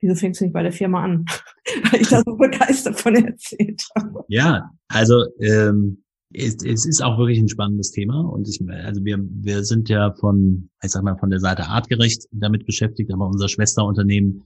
wieso 0.00 0.14
fängst 0.14 0.40
du 0.40 0.44
nicht 0.44 0.54
bei 0.54 0.62
der 0.62 0.72
Firma 0.72 1.02
an? 1.02 1.24
Weil 1.90 2.00
ich 2.00 2.08
da 2.08 2.22
so 2.24 2.36
begeistert 2.36 3.00
von 3.00 3.14
erzählt 3.16 3.82
habe. 3.96 4.24
Ja, 4.28 4.70
also 4.88 5.24
ähm, 5.40 6.04
es, 6.32 6.56
es 6.64 6.86
ist 6.86 7.02
auch 7.02 7.18
wirklich 7.18 7.38
ein 7.38 7.48
spannendes 7.48 7.90
Thema 7.90 8.20
und 8.20 8.48
ich, 8.48 8.60
also 8.84 9.04
wir, 9.04 9.18
wir 9.18 9.64
sind 9.64 9.88
ja 9.88 10.12
von, 10.20 10.70
ich 10.82 10.90
sag 10.90 11.02
mal, 11.02 11.16
von 11.18 11.30
der 11.30 11.40
Seite 11.40 11.66
artgerecht 11.66 12.26
damit 12.30 12.66
beschäftigt, 12.66 13.12
aber 13.12 13.26
unser 13.26 13.48
Schwesterunternehmen 13.48 14.44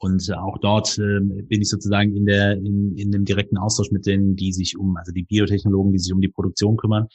und 0.00 0.32
auch 0.32 0.58
dort 0.58 0.98
äh, 0.98 1.20
bin 1.20 1.60
ich 1.60 1.68
sozusagen 1.68 2.16
in 2.16 2.24
der 2.24 2.56
in, 2.56 2.96
in 2.96 3.10
dem 3.10 3.24
direkten 3.24 3.58
Austausch 3.58 3.90
mit 3.90 4.06
denen, 4.06 4.34
die 4.34 4.52
sich 4.52 4.78
um, 4.78 4.96
also 4.96 5.12
die 5.12 5.24
Biotechnologen, 5.24 5.92
die 5.92 5.98
sich 5.98 6.12
um 6.12 6.20
die 6.20 6.28
Produktion 6.28 6.76
kümmern. 6.76 7.06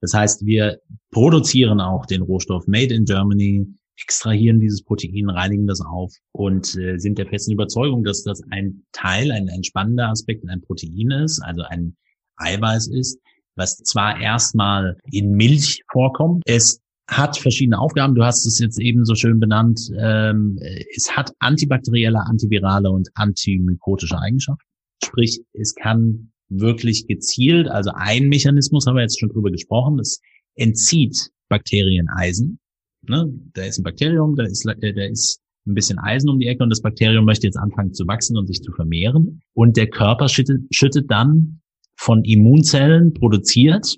Das 0.00 0.12
heißt, 0.12 0.44
wir 0.44 0.80
produzieren 1.12 1.80
auch 1.80 2.04
den 2.06 2.22
Rohstoff 2.22 2.66
Made 2.66 2.92
in 2.92 3.04
Germany, 3.04 3.66
extrahieren 4.02 4.58
dieses 4.58 4.82
Protein, 4.82 5.30
reinigen 5.30 5.68
das 5.68 5.80
auf 5.80 6.12
und 6.32 6.76
äh, 6.76 6.98
sind 6.98 7.18
der 7.18 7.26
festen 7.26 7.52
Überzeugung, 7.52 8.02
dass 8.02 8.24
das 8.24 8.42
ein 8.50 8.82
Teil, 8.90 9.30
ein, 9.30 9.48
ein 9.48 9.62
spannender 9.62 10.08
Aspekt, 10.08 10.48
ein 10.48 10.62
Protein 10.62 11.12
ist, 11.12 11.40
also 11.40 11.62
ein 11.62 11.96
Eiweiß 12.36 12.88
ist, 12.88 13.20
was 13.54 13.76
zwar 13.76 14.20
erstmal 14.20 14.96
in 15.12 15.32
Milch 15.32 15.84
vorkommt, 15.92 16.42
es 16.46 16.80
hat 17.16 17.38
verschiedene 17.38 17.78
Aufgaben. 17.78 18.14
Du 18.14 18.24
hast 18.24 18.46
es 18.46 18.58
jetzt 18.58 18.80
eben 18.80 19.04
so 19.04 19.14
schön 19.14 19.38
benannt. 19.38 19.90
Ähm, 19.96 20.58
es 20.96 21.14
hat 21.14 21.32
antibakterielle, 21.38 22.20
antivirale 22.20 22.90
und 22.90 23.08
antimykotische 23.14 24.18
Eigenschaften. 24.18 24.64
Sprich, 25.04 25.40
es 25.52 25.74
kann 25.74 26.32
wirklich 26.48 27.06
gezielt, 27.06 27.68
also 27.68 27.90
ein 27.94 28.28
Mechanismus 28.28 28.86
haben 28.86 28.96
wir 28.96 29.02
jetzt 29.02 29.18
schon 29.18 29.30
drüber 29.30 29.50
gesprochen, 29.50 29.98
es 29.98 30.20
entzieht 30.54 31.30
Bakterien 31.48 32.08
Eisen. 32.08 32.58
Ne? 33.02 33.32
Da 33.54 33.64
ist 33.64 33.78
ein 33.78 33.84
Bakterium, 33.84 34.36
da 34.36 34.44
ist, 34.44 34.66
äh, 34.66 34.92
da 34.92 35.04
ist 35.04 35.40
ein 35.66 35.74
bisschen 35.74 35.98
Eisen 35.98 36.28
um 36.28 36.38
die 36.38 36.46
Ecke 36.46 36.62
und 36.62 36.70
das 36.70 36.82
Bakterium 36.82 37.24
möchte 37.24 37.46
jetzt 37.46 37.56
anfangen 37.56 37.92
zu 37.92 38.06
wachsen 38.06 38.36
und 38.36 38.46
sich 38.46 38.62
zu 38.62 38.72
vermehren. 38.72 39.42
Und 39.54 39.76
der 39.76 39.88
Körper 39.88 40.28
schüttet, 40.28 40.62
schüttet 40.72 41.10
dann 41.10 41.60
von 41.96 42.24
Immunzellen 42.24 43.14
produziert 43.14 43.96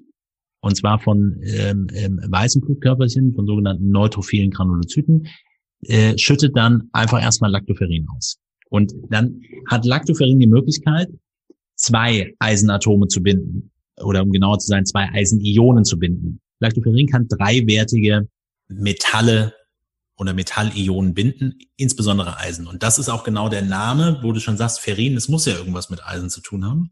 und 0.64 0.76
zwar 0.76 0.98
von 0.98 1.42
ähm, 1.42 1.88
ähm, 1.92 2.18
weißen 2.26 2.62
Blutkörperchen, 2.62 3.34
von 3.34 3.46
sogenannten 3.46 3.90
neutrophilen 3.90 4.50
Granulozyten, 4.50 5.26
äh, 5.82 6.16
schüttet 6.16 6.56
dann 6.56 6.88
einfach 6.92 7.20
erstmal 7.20 7.50
Lactoferrin 7.50 8.06
aus. 8.16 8.38
Und 8.70 8.94
dann 9.10 9.42
hat 9.68 9.84
Lactoferrin 9.84 10.38
die 10.38 10.46
Möglichkeit, 10.46 11.08
zwei 11.76 12.32
Eisenatome 12.38 13.08
zu 13.08 13.22
binden. 13.22 13.72
Oder 14.00 14.22
um 14.22 14.32
genauer 14.32 14.58
zu 14.58 14.68
sein, 14.68 14.86
zwei 14.86 15.06
Eisenionen 15.12 15.84
zu 15.84 15.98
binden. 15.98 16.40
Lactoferrin 16.60 17.08
kann 17.08 17.28
dreiwertige 17.28 18.26
Metalle 18.68 19.52
oder 20.16 20.32
Metallionen 20.32 21.12
binden, 21.12 21.58
insbesondere 21.76 22.38
Eisen. 22.38 22.66
Und 22.66 22.82
das 22.82 22.98
ist 22.98 23.10
auch 23.10 23.24
genau 23.24 23.50
der 23.50 23.62
Name, 23.62 24.18
wo 24.22 24.32
du 24.32 24.40
schon 24.40 24.56
sagst, 24.56 24.80
Ferrin, 24.80 25.14
es 25.14 25.28
muss 25.28 25.44
ja 25.44 25.52
irgendwas 25.52 25.90
mit 25.90 26.02
Eisen 26.06 26.30
zu 26.30 26.40
tun 26.40 26.64
haben. 26.64 26.90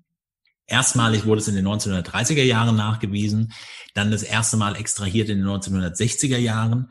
Erstmalig 0.73 1.27
wurde 1.27 1.43
es 1.43 1.49
in 1.49 1.55
den 1.55 1.69
1930er 1.69 2.43
Jahren 2.43 2.77
nachgewiesen, 2.77 3.53
dann 3.93 4.11
das 4.11 4.23
erste 4.23 4.57
Mal 4.57 4.75
extrahiert 4.75 5.29
in 5.29 5.39
den 5.39 5.47
1960er 5.47 6.39
Jahren 6.39 6.91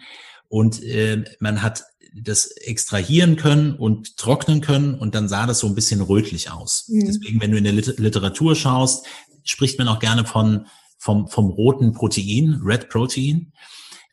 und 0.50 0.84
äh, 0.84 1.24
man 1.40 1.64
hat 1.64 1.84
das 2.14 2.46
extrahieren 2.46 3.38
können 3.38 3.74
und 3.74 4.18
trocknen 4.18 4.62
können 4.62 4.94
und 4.94 5.16
dann 5.16 5.28
sah 5.28 5.48
das 5.48 5.58
so 5.58 5.68
ein 5.68 5.74
bisschen 5.74 6.02
rötlich 6.02 6.52
aus. 6.52 6.86
Mhm. 6.90 7.08
Deswegen, 7.08 7.42
wenn 7.42 7.50
du 7.50 7.58
in 7.58 7.64
der 7.64 7.74
Literatur 7.74 8.56
schaust, 8.56 9.08
spricht 9.44 9.80
man 9.80 9.88
auch 9.88 9.98
gerne 9.98 10.26
von 10.26 10.68
vom, 11.00 11.28
vom 11.28 11.50
roten 11.50 11.94
Protein, 11.94 12.62
Red 12.64 12.88
Protein. 12.90 13.52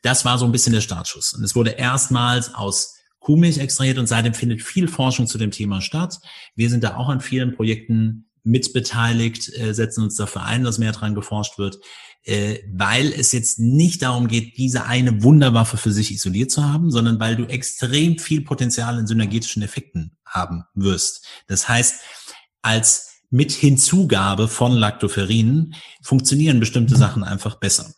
Das 0.00 0.24
war 0.24 0.38
so 0.38 0.46
ein 0.46 0.52
bisschen 0.52 0.72
der 0.72 0.81
Startschuss. 0.81 1.35
Und 1.35 1.44
es 1.44 1.54
wurde 1.54 1.72
erstmals 1.72 2.54
aus 2.54 2.94
Kuhmilch 3.18 3.59
extrahiert 3.59 3.98
und 3.98 4.07
seitdem 4.07 4.33
findet 4.33 4.62
viel 4.62 4.88
Forschung 4.88 5.26
zu 5.26 5.37
dem 5.37 5.50
Thema 5.50 5.83
statt. 5.83 6.18
Wir 6.54 6.70
sind 6.70 6.83
da 6.85 6.96
auch 6.96 7.11
an 7.11 7.20
vielen 7.20 7.54
Projekten 7.54 8.27
mitbeteiligt, 8.48 9.52
äh, 9.56 9.74
setzen 9.74 10.04
uns 10.04 10.16
dafür 10.16 10.42
ein, 10.44 10.64
dass 10.64 10.78
mehr 10.78 10.92
dran 10.92 11.14
geforscht 11.14 11.58
wird, 11.58 11.78
äh, 12.24 12.58
weil 12.72 13.12
es 13.12 13.32
jetzt 13.32 13.58
nicht 13.58 14.02
darum 14.02 14.26
geht, 14.28 14.56
diese 14.56 14.84
eine 14.84 15.22
Wunderwaffe 15.22 15.76
für 15.76 15.92
sich 15.92 16.12
isoliert 16.12 16.50
zu 16.50 16.64
haben, 16.64 16.90
sondern 16.90 17.20
weil 17.20 17.37
du 17.37 17.44
extrem 17.44 18.18
viel 18.18 18.42
Potenzial 18.42 18.98
in 18.98 19.06
synergetischen 19.06 19.62
Effekten 19.62 20.16
haben 20.24 20.64
wirst. 20.74 21.26
Das 21.46 21.68
heißt, 21.68 22.00
als 22.62 23.08
mit 23.30 23.52
Hinzugabe 23.52 24.48
von 24.48 24.72
Lactoferrinen 24.72 25.74
funktionieren 26.02 26.61
bestimmte 26.61 26.96
Sachen 26.96 27.24
einfach 27.24 27.56
besser. 27.56 27.94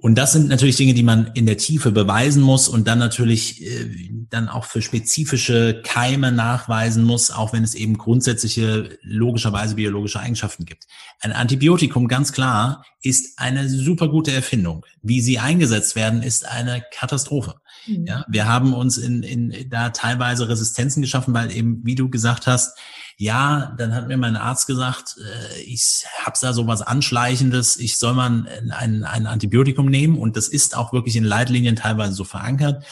Und 0.00 0.14
das 0.14 0.32
sind 0.32 0.48
natürlich 0.48 0.76
Dinge, 0.76 0.94
die 0.94 1.02
man 1.02 1.32
in 1.34 1.44
der 1.46 1.56
Tiefe 1.56 1.90
beweisen 1.90 2.40
muss 2.40 2.68
und 2.68 2.86
dann 2.86 3.00
natürlich 3.00 3.66
äh, 3.66 4.10
dann 4.30 4.48
auch 4.48 4.64
für 4.64 4.80
spezifische 4.80 5.82
Keime 5.84 6.30
nachweisen 6.30 7.02
muss, 7.02 7.32
auch 7.32 7.52
wenn 7.52 7.64
es 7.64 7.74
eben 7.74 7.98
grundsätzliche, 7.98 8.96
logischerweise 9.02 9.74
biologische 9.74 10.20
Eigenschaften 10.20 10.66
gibt. 10.66 10.86
Ein 11.20 11.32
Antibiotikum, 11.32 12.06
ganz 12.06 12.32
klar, 12.32 12.84
ist 13.02 13.40
eine 13.40 13.68
super 13.68 14.08
gute 14.08 14.30
Erfindung. 14.30 14.86
Wie 15.02 15.20
sie 15.20 15.40
eingesetzt 15.40 15.96
werden, 15.96 16.22
ist 16.22 16.46
eine 16.46 16.84
Katastrophe. 16.92 17.56
Mhm. 17.88 18.06
Ja, 18.06 18.24
wir 18.28 18.46
haben 18.46 18.74
uns 18.74 18.98
in, 18.98 19.24
in 19.24 19.68
da 19.68 19.90
teilweise 19.90 20.48
Resistenzen 20.48 21.02
geschaffen, 21.02 21.34
weil 21.34 21.50
eben, 21.50 21.84
wie 21.84 21.96
du 21.96 22.08
gesagt 22.08 22.46
hast, 22.46 22.78
ja, 23.20 23.74
dann 23.76 23.94
hat 23.94 24.06
mir 24.06 24.16
mein 24.16 24.36
Arzt 24.36 24.68
gesagt, 24.68 25.16
äh, 25.18 25.60
ich 25.62 26.04
habe 26.22 26.38
da 26.40 26.52
so 26.52 26.68
was 26.68 26.82
Anschleichendes, 26.82 27.76
ich 27.76 27.98
soll 27.98 28.14
mal 28.14 28.46
ein, 28.70 29.02
ein 29.02 29.26
Antibiotikum 29.26 29.86
nehmen 29.86 30.16
und 30.16 30.36
das 30.36 30.46
ist 30.46 30.76
auch 30.76 30.92
wirklich 30.92 31.16
in 31.16 31.24
Leitlinien 31.24 31.74
teilweise 31.74 32.14
so 32.14 32.22
verankert. 32.22 32.84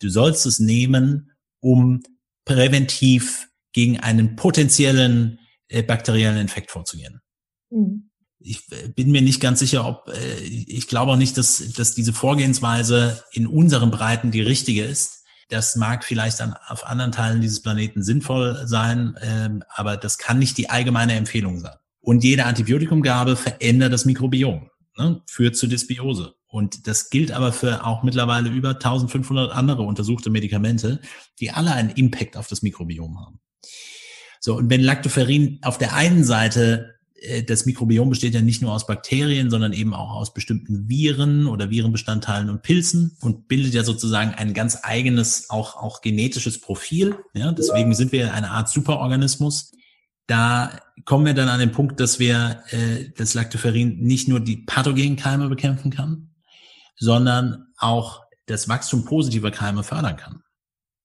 Du 0.00 0.08
sollst 0.08 0.46
es 0.46 0.60
nehmen, 0.60 1.32
um 1.60 2.02
präventiv 2.44 3.48
gegen 3.72 3.98
einen 3.98 4.36
potenziellen 4.36 5.40
äh, 5.66 5.82
bakteriellen 5.82 6.38
Infekt 6.38 6.70
vorzugehen. 6.70 7.20
Mhm. 7.70 8.10
Ich 8.38 8.70
äh, 8.70 8.88
bin 8.88 9.10
mir 9.10 9.22
nicht 9.22 9.40
ganz 9.40 9.58
sicher, 9.58 9.84
ob 9.84 10.08
äh, 10.08 10.38
ich 10.38 10.86
glaube 10.86 11.12
auch 11.12 11.16
nicht, 11.16 11.36
dass, 11.36 11.72
dass 11.72 11.94
diese 11.94 12.12
Vorgehensweise 12.12 13.24
in 13.32 13.48
unseren 13.48 13.90
Breiten 13.90 14.30
die 14.30 14.42
richtige 14.42 14.84
ist. 14.84 15.21
Das 15.52 15.76
mag 15.76 16.02
vielleicht 16.02 16.40
an, 16.40 16.54
auf 16.68 16.86
anderen 16.86 17.12
Teilen 17.12 17.42
dieses 17.42 17.60
Planeten 17.60 18.02
sinnvoll 18.02 18.62
sein, 18.64 19.18
ähm, 19.20 19.62
aber 19.68 19.98
das 19.98 20.16
kann 20.16 20.38
nicht 20.38 20.56
die 20.56 20.70
allgemeine 20.70 21.14
Empfehlung 21.14 21.60
sein. 21.60 21.74
Und 22.00 22.24
jede 22.24 22.46
Antibiotikumgabe 22.46 23.36
verändert 23.36 23.92
das 23.92 24.06
Mikrobiom, 24.06 24.70
ne, 24.96 25.20
führt 25.26 25.56
zu 25.56 25.66
Dysbiose. 25.66 26.34
Und 26.46 26.86
das 26.86 27.10
gilt 27.10 27.32
aber 27.32 27.52
für 27.52 27.84
auch 27.84 28.02
mittlerweile 28.02 28.48
über 28.48 28.70
1500 28.70 29.52
andere 29.52 29.82
untersuchte 29.82 30.30
Medikamente, 30.30 31.00
die 31.38 31.50
alle 31.50 31.72
einen 31.72 31.90
Impact 31.90 32.38
auf 32.38 32.46
das 32.46 32.62
Mikrobiom 32.62 33.20
haben. 33.20 33.38
So, 34.40 34.56
und 34.56 34.70
wenn 34.70 34.80
Lactoferrin 34.80 35.58
auf 35.60 35.76
der 35.76 35.94
einen 35.94 36.24
Seite 36.24 36.91
das 37.46 37.66
Mikrobiom 37.66 38.10
besteht 38.10 38.34
ja 38.34 38.40
nicht 38.40 38.62
nur 38.62 38.72
aus 38.72 38.86
Bakterien, 38.86 39.50
sondern 39.50 39.72
eben 39.72 39.94
auch 39.94 40.10
aus 40.10 40.34
bestimmten 40.34 40.88
Viren 40.88 41.46
oder 41.46 41.70
Virenbestandteilen 41.70 42.50
und 42.50 42.62
Pilzen 42.62 43.16
und 43.20 43.48
bildet 43.48 43.74
ja 43.74 43.84
sozusagen 43.84 44.34
ein 44.34 44.54
ganz 44.54 44.78
eigenes, 44.82 45.48
auch, 45.50 45.76
auch 45.76 46.00
genetisches 46.00 46.60
Profil. 46.60 47.16
Ja, 47.34 47.52
deswegen 47.52 47.94
sind 47.94 48.12
wir 48.12 48.34
eine 48.34 48.50
Art 48.50 48.68
Superorganismus. 48.68 49.72
Da 50.26 50.80
kommen 51.04 51.26
wir 51.26 51.34
dann 51.34 51.48
an 51.48 51.60
den 51.60 51.72
Punkt, 51.72 52.00
dass 52.00 52.18
wir 52.18 52.62
äh, 52.70 53.10
das 53.16 53.34
Lactoferrin 53.34 53.98
nicht 54.00 54.28
nur 54.28 54.40
die 54.40 54.56
pathogenen 54.56 55.16
Keime 55.16 55.48
bekämpfen 55.48 55.90
kann, 55.90 56.30
sondern 56.96 57.66
auch 57.76 58.22
das 58.46 58.68
Wachstum 58.68 59.04
positiver 59.04 59.50
Keime 59.50 59.82
fördern 59.82 60.16
kann. 60.16 60.42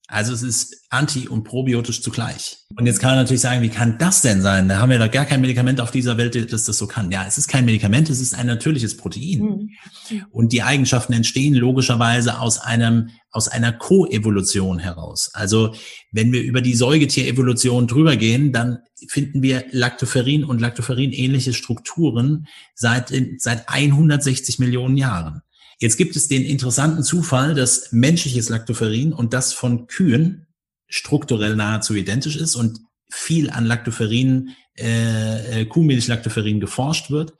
Also 0.09 0.31
es 0.33 0.41
ist 0.41 0.85
anti- 0.89 1.27
und 1.27 1.43
probiotisch 1.43 2.01
zugleich. 2.01 2.59
Und 2.77 2.85
jetzt 2.85 2.99
kann 2.99 3.09
man 3.11 3.17
natürlich 3.19 3.41
sagen, 3.41 3.61
wie 3.61 3.69
kann 3.69 3.97
das 3.97 4.21
denn 4.21 4.41
sein? 4.41 4.69
Da 4.69 4.79
haben 4.79 4.89
wir 4.89 4.99
doch 4.99 5.11
gar 5.11 5.25
kein 5.25 5.41
Medikament 5.41 5.81
auf 5.81 5.91
dieser 5.91 6.17
Welt, 6.17 6.33
das 6.53 6.63
das 6.63 6.77
so 6.77 6.87
kann. 6.87 7.11
Ja, 7.11 7.25
es 7.27 7.37
ist 7.37 7.49
kein 7.49 7.65
Medikament, 7.65 8.09
es 8.09 8.21
ist 8.21 8.33
ein 8.33 8.47
natürliches 8.47 8.95
Protein. 8.95 9.39
Mhm. 9.39 10.25
Und 10.31 10.53
die 10.53 10.63
Eigenschaften 10.63 11.11
entstehen 11.11 11.55
logischerweise 11.55 12.39
aus 12.39 12.57
einem, 12.57 13.09
aus 13.31 13.49
einer 13.49 13.73
Koevolution 13.73 14.79
heraus. 14.79 15.29
Also 15.33 15.75
wenn 16.13 16.31
wir 16.31 16.41
über 16.41 16.61
die 16.61 16.75
Säugetierevolution 16.75 17.87
drüber 17.87 18.15
gehen, 18.15 18.53
dann 18.53 18.79
finden 19.09 19.41
wir 19.41 19.65
Lactoferrin 19.71 20.45
und 20.45 20.61
Lactoferrin 20.61 21.11
ähnliche 21.11 21.53
Strukturen 21.53 22.47
seit, 22.75 23.11
seit 23.39 23.67
160 23.67 24.59
Millionen 24.59 24.95
Jahren. 24.95 25.41
Jetzt 25.79 25.97
gibt 25.97 26.15
es 26.15 26.27
den 26.27 26.43
interessanten 26.43 27.03
Zufall, 27.03 27.53
dass 27.53 27.91
menschliches 27.91 28.49
Lactoferrin 28.49 29.13
und 29.13 29.33
das 29.33 29.53
von 29.53 29.87
Kühen 29.87 30.47
strukturell 30.87 31.55
nahezu 31.55 31.93
identisch 31.93 32.35
ist 32.35 32.55
und 32.55 32.79
viel 33.11 33.49
an 33.49 33.65
Lactoferrin, 33.65 34.55
äh, 34.77 35.61
äh, 35.61 35.65
Kuhmilch-Lactoferrin 35.65 36.59
geforscht 36.59 37.11
wird 37.11 37.33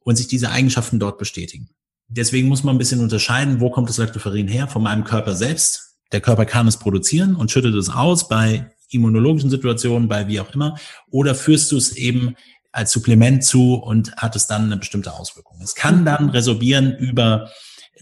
und 0.00 0.16
sich 0.16 0.28
diese 0.28 0.50
Eigenschaften 0.50 0.98
dort 0.98 1.18
bestätigen. 1.18 1.68
Deswegen 2.08 2.48
muss 2.48 2.62
man 2.62 2.74
ein 2.74 2.78
bisschen 2.78 3.00
unterscheiden, 3.00 3.60
wo 3.60 3.70
kommt 3.70 3.88
das 3.88 3.98
Lactoferrin 3.98 4.48
her? 4.48 4.68
Von 4.68 4.82
meinem 4.82 5.04
Körper 5.04 5.34
selbst. 5.34 5.96
Der 6.12 6.20
Körper 6.20 6.46
kann 6.46 6.68
es 6.68 6.78
produzieren 6.78 7.34
und 7.34 7.50
schüttet 7.50 7.74
es 7.74 7.90
aus 7.90 8.28
bei 8.28 8.70
immunologischen 8.90 9.50
Situationen, 9.50 10.08
bei 10.08 10.28
wie 10.28 10.40
auch 10.40 10.54
immer. 10.54 10.78
Oder 11.10 11.34
führst 11.34 11.72
du 11.72 11.76
es 11.76 11.96
eben 11.96 12.36
als 12.70 12.92
Supplement 12.92 13.44
zu 13.44 13.74
und 13.74 14.14
hat 14.16 14.36
es 14.36 14.46
dann 14.46 14.64
eine 14.64 14.76
bestimmte 14.76 15.12
Auswirkung. 15.12 15.60
Es 15.62 15.74
kann 15.74 16.04
dann 16.04 16.30
resorbieren 16.30 16.96
über 16.96 17.50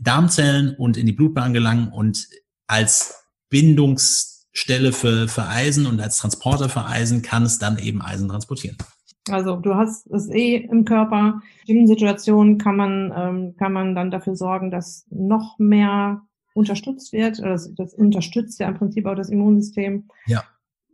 Darmzellen 0.00 0.74
und 0.76 0.96
in 0.96 1.06
die 1.06 1.12
Blutbahn 1.12 1.52
gelangen 1.52 1.88
und 1.88 2.28
als 2.66 3.22
Bindungsstelle 3.50 4.92
für, 4.92 5.28
für 5.28 5.46
Eisen 5.46 5.86
und 5.86 6.00
als 6.00 6.18
Transporter 6.18 6.68
für 6.68 6.86
Eisen 6.86 7.22
kann 7.22 7.42
es 7.42 7.58
dann 7.58 7.78
eben 7.78 8.00
Eisen 8.00 8.28
transportieren. 8.28 8.78
Also 9.30 9.56
du 9.56 9.74
hast 9.74 10.06
es 10.10 10.28
eh 10.30 10.56
im 10.56 10.84
Körper. 10.84 11.42
In 11.66 11.86
Situationen 11.86 12.58
kann 12.58 12.76
man, 12.76 13.12
ähm, 13.14 13.56
kann 13.56 13.72
man 13.72 13.94
dann 13.94 14.10
dafür 14.10 14.34
sorgen, 14.34 14.70
dass 14.70 15.06
noch 15.10 15.58
mehr 15.58 16.22
unterstützt 16.54 17.12
wird. 17.12 17.38
Das, 17.38 17.72
das 17.74 17.94
unterstützt 17.94 18.58
ja 18.58 18.68
im 18.68 18.74
Prinzip 18.74 19.06
auch 19.06 19.14
das 19.14 19.28
Immunsystem. 19.28 20.08
Ja. 20.26 20.42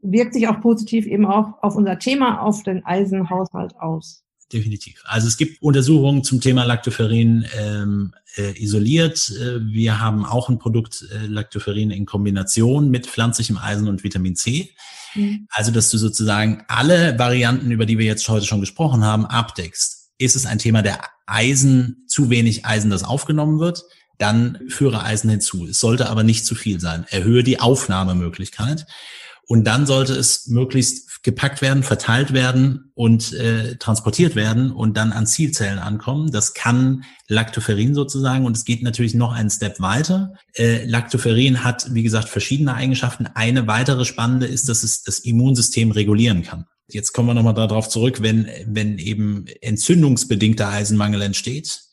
Wirkt 0.03 0.35
sich 0.35 0.47
auch 0.47 0.61
positiv 0.61 1.07
eben 1.07 1.27
auch 1.27 1.63
auf 1.63 1.75
unser 1.75 1.99
Thema, 1.99 2.43
auf 2.43 2.63
den 2.63 2.85
Eisenhaushalt 2.85 3.77
aus 3.77 4.25
definitiv. 4.53 5.03
Also 5.05 5.29
es 5.29 5.37
gibt 5.37 5.63
Untersuchungen 5.63 6.25
zum 6.25 6.41
Thema 6.41 6.65
Lactoferrin 6.65 7.47
ähm, 7.59 8.15
äh, 8.37 8.61
isoliert. 8.63 9.31
Äh, 9.31 9.61
wir 9.67 10.01
haben 10.01 10.25
auch 10.25 10.49
ein 10.49 10.59
Produkt 10.59 11.05
äh, 11.13 11.27
Lactoferrin 11.27 11.91
in 11.91 12.07
Kombination 12.07 12.91
mit 12.91 13.07
pflanzlichem 13.07 13.59
Eisen 13.59 13.89
und 13.89 14.05
Vitamin 14.05 14.37
C. 14.37 14.71
Mhm. 15.15 15.47
Also 15.51 15.71
dass 15.71 15.91
du 15.91 15.99
sozusagen 15.99 16.65
alle 16.69 17.19
Varianten, 17.19 17.71
über 17.71 17.87
die 17.87 17.99
wir 17.99 18.07
jetzt 18.07 18.29
heute 18.29 18.47
schon 18.47 18.61
gesprochen 18.61 19.05
haben, 19.05 19.27
abdeckst. 19.27 20.11
Ist 20.19 20.37
es 20.37 20.47
ein 20.47 20.59
Thema 20.59 20.83
der 20.83 21.01
Eisen, 21.27 22.05
zu 22.09 22.31
wenig 22.31 22.65
Eisen, 22.65 22.91
das 22.91 23.05
aufgenommen 23.05 23.61
wird? 23.61 23.85
Dann 24.19 24.59
führe 24.69 25.03
Eisen 25.05 25.31
hinzu. 25.31 25.67
Es 25.69 25.79
sollte 25.79 26.09
aber 26.09 26.25
nicht 26.25 26.45
zu 26.45 26.57
viel 26.57 26.81
sein. 26.81 27.07
Erhöhe 27.09 27.45
die 27.45 27.61
Aufnahmemöglichkeit. 27.61 28.87
Und 29.51 29.65
dann 29.65 29.87
sollte 29.87 30.13
es 30.13 30.47
möglichst 30.47 31.23
gepackt 31.23 31.63
werden, 31.63 31.83
verteilt 31.83 32.35
werden 32.35 32.93
und 32.95 33.33
äh, 33.33 33.77
transportiert 33.77 34.37
werden 34.37 34.71
und 34.71 34.99
dann 34.99 35.11
an 35.11 35.27
Zielzellen 35.27 35.79
ankommen. 35.79 36.31
Das 36.31 36.53
kann 36.53 37.05
Lactoferrin 37.29 37.95
sozusagen 37.95 38.45
und 38.45 38.59
es 38.59 38.67
geht 38.67 38.83
natürlich 38.83 39.15
noch 39.15 39.33
einen 39.33 39.49
Step 39.49 39.81
weiter. 39.81 40.35
Äh, 40.55 40.85
Lactoferrin 40.85 41.65
hat, 41.65 41.95
wie 41.95 42.03
gesagt, 42.03 42.29
verschiedene 42.29 42.75
Eigenschaften. 42.75 43.27
Eine 43.27 43.67
weitere 43.67 44.05
spannende 44.05 44.47
ist, 44.47 44.69
dass 44.69 44.83
es 44.83 45.03
das 45.03 45.21
Immunsystem 45.21 45.93
regulieren 45.93 46.43
kann. 46.43 46.67
Jetzt 46.87 47.15
kommen 47.15 47.29
wir 47.29 47.35
nochmal 47.35 47.55
darauf 47.55 47.89
zurück, 47.89 48.21
wenn, 48.21 48.49
wenn 48.67 48.99
eben 48.99 49.47
entzündungsbedingter 49.63 50.69
Eisenmangel 50.69 51.23
entsteht, 51.23 51.88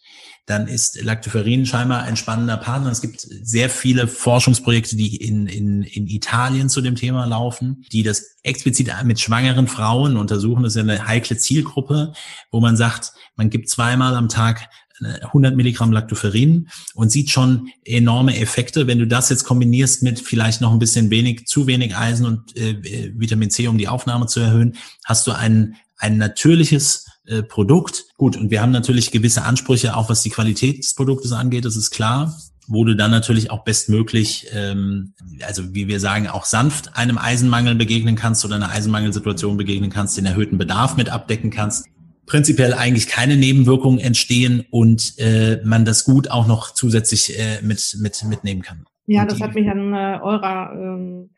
dann 0.45 0.67
ist 0.67 1.01
Lactoferrin 1.01 1.65
scheinbar 1.65 2.03
ein 2.03 2.17
spannender 2.17 2.57
Partner. 2.57 2.91
Es 2.91 3.01
gibt 3.01 3.19
sehr 3.21 3.69
viele 3.69 4.07
Forschungsprojekte, 4.07 4.95
die 4.95 5.15
in, 5.15 5.47
in, 5.47 5.81
in 5.81 6.07
Italien 6.07 6.69
zu 6.69 6.81
dem 6.81 6.95
Thema 6.95 7.25
laufen, 7.25 7.83
die 7.91 8.03
das 8.03 8.37
explizit 8.43 8.91
mit 9.05 9.19
schwangeren 9.19 9.67
Frauen 9.67 10.17
untersuchen. 10.17 10.63
Das 10.63 10.75
ist 10.75 10.77
ja 10.77 10.83
eine 10.83 11.07
heikle 11.07 11.37
Zielgruppe, 11.37 12.13
wo 12.51 12.59
man 12.59 12.77
sagt, 12.77 13.13
man 13.35 13.49
gibt 13.49 13.69
zweimal 13.69 14.15
am 14.15 14.29
Tag 14.29 14.69
100 15.01 15.55
Milligramm 15.55 15.91
Lactoferrin 15.91 16.69
und 16.93 17.11
sieht 17.11 17.29
schon 17.29 17.69
enorme 17.83 18.39
Effekte. 18.39 18.87
Wenn 18.87 18.99
du 18.99 19.07
das 19.07 19.29
jetzt 19.29 19.43
kombinierst 19.43 20.03
mit 20.03 20.19
vielleicht 20.19 20.61
noch 20.61 20.71
ein 20.71 20.79
bisschen 20.79 21.09
wenig, 21.09 21.47
zu 21.47 21.67
wenig 21.67 21.97
Eisen 21.97 22.25
und 22.25 22.55
äh, 22.55 23.11
Vitamin 23.15 23.49
C, 23.49 23.67
um 23.67 23.77
die 23.77 23.87
Aufnahme 23.87 24.27
zu 24.27 24.39
erhöhen, 24.39 24.77
hast 25.03 25.27
du 25.27 25.31
ein, 25.31 25.75
ein 25.97 26.17
natürliches 26.17 27.05
äh, 27.27 27.43
Produkt. 27.43 28.05
Gut, 28.17 28.37
und 28.37 28.51
wir 28.51 28.61
haben 28.61 28.71
natürlich 28.71 29.11
gewisse 29.11 29.43
Ansprüche, 29.43 29.95
auch 29.95 30.09
was 30.09 30.21
die 30.21 30.29
Qualität 30.29 30.79
des 30.79 30.95
Produktes 30.95 31.31
angeht, 31.31 31.65
das 31.65 31.75
ist 31.75 31.91
klar 31.91 32.35
wo 32.67 32.83
du 32.83 32.95
dann 32.95 33.11
natürlich 33.11 33.51
auch 33.51 33.63
bestmöglich, 33.63 34.47
ähm, 34.53 35.13
also 35.45 35.73
wie 35.73 35.87
wir 35.87 35.99
sagen, 35.99 36.27
auch 36.27 36.45
sanft 36.45 36.97
einem 36.97 37.17
Eisenmangel 37.17 37.75
begegnen 37.75 38.15
kannst 38.15 38.45
oder 38.45 38.55
einer 38.55 38.69
Eisenmangelsituation 38.69 39.57
begegnen 39.57 39.89
kannst, 39.89 40.17
den 40.17 40.25
erhöhten 40.25 40.57
Bedarf 40.57 40.97
mit 40.97 41.09
abdecken 41.09 41.51
kannst. 41.51 41.85
Prinzipiell 42.25 42.73
eigentlich 42.73 43.07
keine 43.07 43.37
Nebenwirkungen 43.37 43.99
entstehen 43.99 44.65
und 44.71 45.13
äh, 45.19 45.61
man 45.63 45.85
das 45.85 46.05
gut 46.05 46.31
auch 46.31 46.47
noch 46.47 46.73
zusätzlich 46.73 47.37
äh, 47.37 47.61
mit, 47.61 47.97
mit 47.99 48.23
mitnehmen 48.23 48.63
kann. 48.63 48.85
Ja, 49.05 49.25
das 49.25 49.39
hat 49.39 49.53
mich 49.53 49.69
an 49.69 49.93
äh, 49.93 50.19
eurer 50.23 50.71
ähm, 50.73 51.29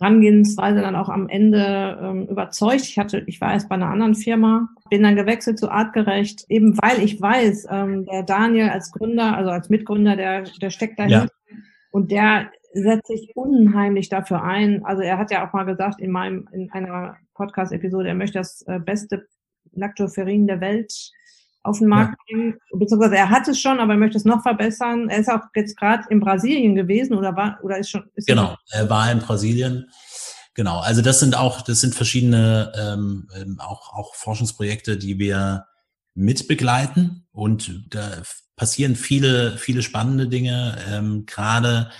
Rangehensweise 0.00 0.80
dann 0.80 0.94
auch 0.94 1.08
am 1.08 1.28
Ende 1.28 1.98
ähm, 2.00 2.26
überzeugt. 2.28 2.82
Ich 2.82 2.98
hatte, 2.98 3.24
ich 3.26 3.40
war 3.40 3.52
erst 3.52 3.68
bei 3.68 3.74
einer 3.74 3.90
anderen 3.90 4.14
Firma, 4.14 4.68
bin 4.90 5.02
dann 5.02 5.16
gewechselt 5.16 5.58
zu 5.58 5.70
Artgerecht, 5.70 6.44
eben 6.48 6.76
weil 6.78 7.02
ich 7.02 7.20
weiß, 7.20 7.66
ähm, 7.70 8.04
der 8.06 8.22
Daniel 8.22 8.68
als 8.68 8.92
Gründer, 8.92 9.36
also 9.36 9.50
als 9.50 9.68
Mitgründer, 9.68 10.16
der, 10.16 10.44
der 10.62 10.70
steckt 10.70 10.98
dahinter 10.98 11.28
ja. 11.50 11.58
und 11.90 12.10
der 12.12 12.50
setzt 12.74 13.08
sich 13.08 13.32
unheimlich 13.34 14.08
dafür 14.08 14.42
ein. 14.42 14.84
Also 14.84 15.02
er 15.02 15.18
hat 15.18 15.30
ja 15.30 15.46
auch 15.46 15.52
mal 15.52 15.64
gesagt 15.64 16.00
in 16.00 16.10
meinem, 16.10 16.48
in 16.52 16.70
einer 16.70 17.16
Podcast-Episode, 17.34 18.08
er 18.08 18.14
möchte 18.14 18.38
das 18.38 18.62
äh, 18.66 18.78
beste 18.78 19.26
Lactoferrin 19.72 20.46
der 20.46 20.60
Welt 20.60 21.12
auf 21.62 21.78
den 21.78 21.88
Markt 21.88 22.16
ja. 22.18 22.24
bringen, 22.26 22.58
beziehungsweise 22.72 23.16
er 23.16 23.30
hat 23.30 23.48
es 23.48 23.60
schon, 23.60 23.80
aber 23.80 23.94
er 23.94 23.98
möchte 23.98 24.16
es 24.16 24.24
noch 24.24 24.42
verbessern. 24.42 25.08
Er 25.08 25.18
ist 25.18 25.28
auch 25.28 25.42
jetzt 25.54 25.76
gerade 25.76 26.04
in 26.10 26.20
Brasilien 26.20 26.74
gewesen 26.74 27.14
oder 27.14 27.36
war 27.36 27.58
oder 27.62 27.78
ist 27.78 27.90
schon. 27.90 28.04
Ist 28.14 28.26
genau, 28.26 28.56
er 28.70 28.88
war 28.88 29.10
in 29.10 29.18
Brasilien. 29.18 29.90
Genau, 30.54 30.80
also 30.80 31.02
das 31.02 31.20
sind 31.20 31.36
auch, 31.36 31.62
das 31.62 31.80
sind 31.80 31.94
verschiedene 31.94 32.72
ähm, 32.76 33.28
ähm, 33.36 33.60
auch, 33.60 33.92
auch 33.94 34.14
Forschungsprojekte, 34.16 34.96
die 34.96 35.18
wir 35.18 35.66
mitbegleiten 36.14 37.28
und 37.30 37.84
da 37.90 38.22
passieren 38.56 38.96
viele, 38.96 39.56
viele 39.56 39.82
spannende 39.82 40.26
Dinge, 40.26 40.76
ähm, 40.90 41.26
gerade 41.26 41.90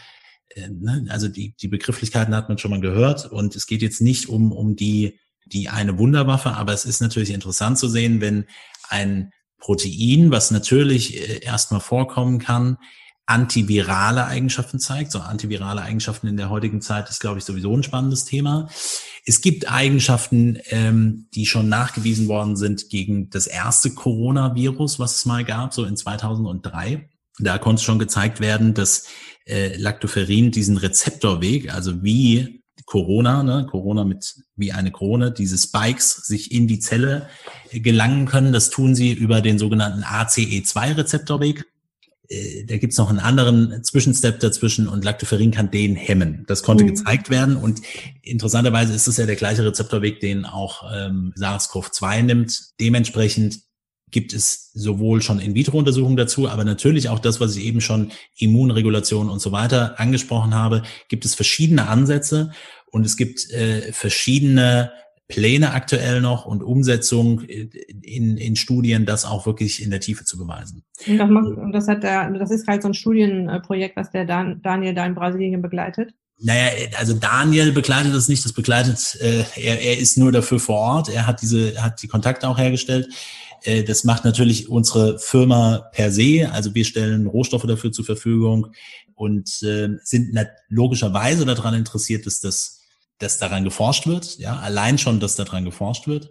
äh, 0.48 0.68
ne, 0.68 1.06
also 1.08 1.28
die, 1.28 1.54
die 1.54 1.68
Begrifflichkeiten 1.68 2.34
hat 2.34 2.48
man 2.48 2.58
schon 2.58 2.72
mal 2.72 2.80
gehört 2.80 3.26
und 3.26 3.54
es 3.54 3.66
geht 3.66 3.80
jetzt 3.80 4.00
nicht 4.00 4.28
um, 4.28 4.50
um 4.50 4.74
die, 4.74 5.20
die 5.46 5.68
eine 5.68 5.98
Wunderwaffe, 5.98 6.50
aber 6.50 6.72
es 6.72 6.84
ist 6.84 7.00
natürlich 7.00 7.30
interessant 7.30 7.78
zu 7.78 7.88
sehen, 7.88 8.20
wenn 8.20 8.46
ein 8.88 9.30
Protein, 9.58 10.30
was 10.30 10.50
natürlich 10.50 11.16
äh, 11.16 11.40
erstmal 11.40 11.80
vorkommen 11.80 12.38
kann, 12.38 12.78
antivirale 13.28 14.26
Eigenschaften 14.26 14.78
zeigt. 14.78 15.12
So 15.12 15.18
antivirale 15.18 15.82
Eigenschaften 15.82 16.28
in 16.28 16.38
der 16.38 16.48
heutigen 16.48 16.80
Zeit 16.80 17.10
ist, 17.10 17.20
glaube 17.20 17.38
ich, 17.38 17.44
sowieso 17.44 17.76
ein 17.76 17.82
spannendes 17.82 18.24
Thema. 18.24 18.68
Es 19.26 19.42
gibt 19.42 19.70
Eigenschaften, 19.70 20.58
ähm, 20.70 21.26
die 21.34 21.44
schon 21.44 21.68
nachgewiesen 21.68 22.28
worden 22.28 22.56
sind 22.56 22.88
gegen 22.88 23.28
das 23.28 23.46
erste 23.46 23.90
Coronavirus, 23.90 24.98
was 24.98 25.16
es 25.16 25.26
mal 25.26 25.44
gab, 25.44 25.74
so 25.74 25.84
in 25.84 25.96
2003. 25.96 27.10
Da 27.38 27.58
konnte 27.58 27.82
schon 27.82 27.98
gezeigt 27.98 28.40
werden, 28.40 28.72
dass 28.72 29.04
äh, 29.46 29.76
Lactoferrin 29.76 30.50
diesen 30.50 30.78
Rezeptorweg, 30.78 31.72
also 31.72 32.02
wie 32.02 32.57
Corona, 32.88 33.42
ne, 33.42 33.66
Corona 33.70 34.02
mit 34.02 34.36
wie 34.56 34.72
eine 34.72 34.90
Krone, 34.90 35.30
diese 35.30 35.58
Spikes 35.58 36.26
sich 36.26 36.52
in 36.52 36.66
die 36.66 36.78
Zelle 36.78 37.28
gelangen 37.70 38.24
können. 38.24 38.54
Das 38.54 38.70
tun 38.70 38.94
sie 38.94 39.12
über 39.12 39.42
den 39.42 39.58
sogenannten 39.58 40.04
ACE2-Rezeptorweg. 40.04 41.66
Äh, 42.30 42.64
da 42.64 42.78
gibt's 42.78 42.96
noch 42.96 43.10
einen 43.10 43.18
anderen 43.18 43.84
Zwischenstep 43.84 44.40
dazwischen 44.40 44.88
und 44.88 45.04
Lactoferrin 45.04 45.50
kann 45.50 45.70
den 45.70 45.96
hemmen. 45.96 46.44
Das 46.48 46.62
konnte 46.62 46.84
mhm. 46.84 46.88
gezeigt 46.88 47.28
werden 47.28 47.56
und 47.56 47.82
interessanterweise 48.22 48.94
ist 48.94 49.06
es 49.06 49.18
ja 49.18 49.26
der 49.26 49.36
gleiche 49.36 49.66
Rezeptorweg, 49.66 50.20
den 50.20 50.46
auch 50.46 50.90
ähm, 50.90 51.34
SARS-CoV-2 51.36 52.22
nimmt. 52.22 52.70
Dementsprechend 52.80 53.58
gibt 54.10 54.32
es 54.32 54.70
sowohl 54.72 55.20
schon 55.20 55.40
In-vitro-Untersuchungen 55.40 56.16
dazu, 56.16 56.48
aber 56.48 56.64
natürlich 56.64 57.10
auch 57.10 57.18
das, 57.18 57.40
was 57.40 57.54
ich 57.56 57.64
eben 57.66 57.82
schon 57.82 58.12
Immunregulation 58.38 59.28
und 59.28 59.40
so 59.40 59.52
weiter 59.52 60.00
angesprochen 60.00 60.54
habe, 60.54 60.84
gibt 61.08 61.26
es 61.26 61.34
verschiedene 61.34 61.88
Ansätze 61.88 62.52
und 62.90 63.04
es 63.04 63.16
gibt 63.16 63.50
äh, 63.50 63.92
verschiedene 63.92 64.92
Pläne 65.28 65.72
aktuell 65.72 66.22
noch 66.22 66.46
und 66.46 66.62
Umsetzung 66.62 67.42
in, 67.42 68.38
in 68.38 68.56
Studien, 68.56 69.04
das 69.04 69.26
auch 69.26 69.44
wirklich 69.44 69.82
in 69.82 69.90
der 69.90 70.00
Tiefe 70.00 70.24
zu 70.24 70.38
beweisen. 70.38 70.84
Und 71.06 71.18
das, 71.18 71.28
macht, 71.28 71.46
und 71.46 71.72
das 71.72 71.86
hat 71.86 72.02
der, 72.02 72.30
das 72.30 72.50
ist 72.50 72.66
halt 72.66 72.82
so 72.82 72.88
ein 72.88 72.94
Studienprojekt, 72.94 73.94
was 73.96 74.10
der 74.10 74.24
Dan, 74.24 74.62
Daniel 74.62 74.94
da 74.94 75.04
in 75.04 75.14
Brasilien 75.14 75.60
begleitet. 75.60 76.14
Naja, 76.40 76.70
also 76.96 77.14
Daniel 77.14 77.72
begleitet 77.72 78.14
das 78.14 78.28
nicht, 78.28 78.44
das 78.44 78.54
begleitet, 78.54 79.18
äh, 79.20 79.44
er, 79.56 79.82
er 79.82 79.98
ist 79.98 80.16
nur 80.16 80.32
dafür 80.32 80.60
vor 80.60 80.76
Ort, 80.76 81.08
er 81.10 81.26
hat 81.26 81.42
diese, 81.42 81.82
hat 81.82 82.00
die 82.02 82.08
Kontakte 82.08 82.48
auch 82.48 82.56
hergestellt. 82.56 83.08
Äh, 83.64 83.82
das 83.82 84.04
macht 84.04 84.24
natürlich 84.24 84.70
unsere 84.70 85.18
Firma 85.18 85.90
per 85.92 86.10
se, 86.10 86.48
also 86.50 86.74
wir 86.74 86.86
stellen 86.86 87.26
Rohstoffe 87.26 87.66
dafür 87.66 87.92
zur 87.92 88.04
Verfügung 88.06 88.68
und 89.14 89.62
äh, 89.62 89.88
sind 90.02 90.38
logischerweise 90.68 91.44
daran 91.44 91.74
interessiert, 91.74 92.24
dass 92.24 92.40
das 92.40 92.77
dass 93.18 93.38
daran 93.38 93.64
geforscht 93.64 94.06
wird, 94.06 94.38
ja, 94.38 94.58
allein 94.58 94.98
schon, 94.98 95.20
dass 95.20 95.36
daran 95.36 95.64
geforscht 95.64 96.06
wird. 96.06 96.30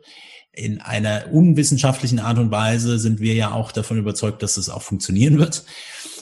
In 0.51 0.81
einer 0.81 1.25
unwissenschaftlichen 1.31 2.19
Art 2.19 2.39
und 2.39 2.49
Weise 2.49 2.97
sind 2.97 3.19
wir 3.19 3.35
ja 3.35 3.51
auch 3.51 3.71
davon 3.71 3.97
überzeugt, 3.97 4.41
dass 4.41 4.57
es 4.57 4.69
auch 4.69 4.81
funktionieren 4.81 5.37
wird. 5.37 5.63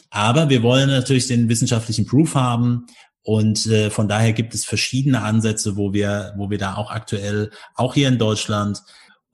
Aber 0.09 0.49
wir 0.49 0.63
wollen 0.63 0.89
natürlich 0.89 1.27
den 1.27 1.49
wissenschaftlichen 1.49 2.05
Proof 2.05 2.35
haben 2.35 2.85
und 3.25 3.65
äh, 3.65 3.89
von 3.89 4.07
daher 4.07 4.33
gibt 4.33 4.53
es 4.53 4.65
verschiedene 4.65 5.21
Ansätze, 5.21 5.77
wo 5.77 5.93
wir, 5.93 6.33
wo 6.37 6.51
wir 6.51 6.59
da 6.59 6.75
auch 6.75 6.91
aktuell, 6.91 7.49
auch 7.73 7.95
hier 7.95 8.07
in 8.07 8.19
Deutschland 8.19 8.83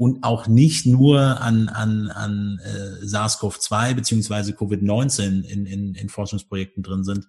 und 0.01 0.23
auch 0.23 0.47
nicht 0.47 0.87
nur 0.87 1.41
an, 1.41 1.69
an, 1.69 2.09
an 2.09 2.59
äh, 2.63 3.05
SARS-CoV-2 3.05 3.93
beziehungsweise 3.93 4.53
Covid-19 4.53 5.43
in, 5.43 5.67
in, 5.67 5.93
in 5.93 6.09
Forschungsprojekten 6.09 6.81
drin 6.81 7.03
sind, 7.03 7.27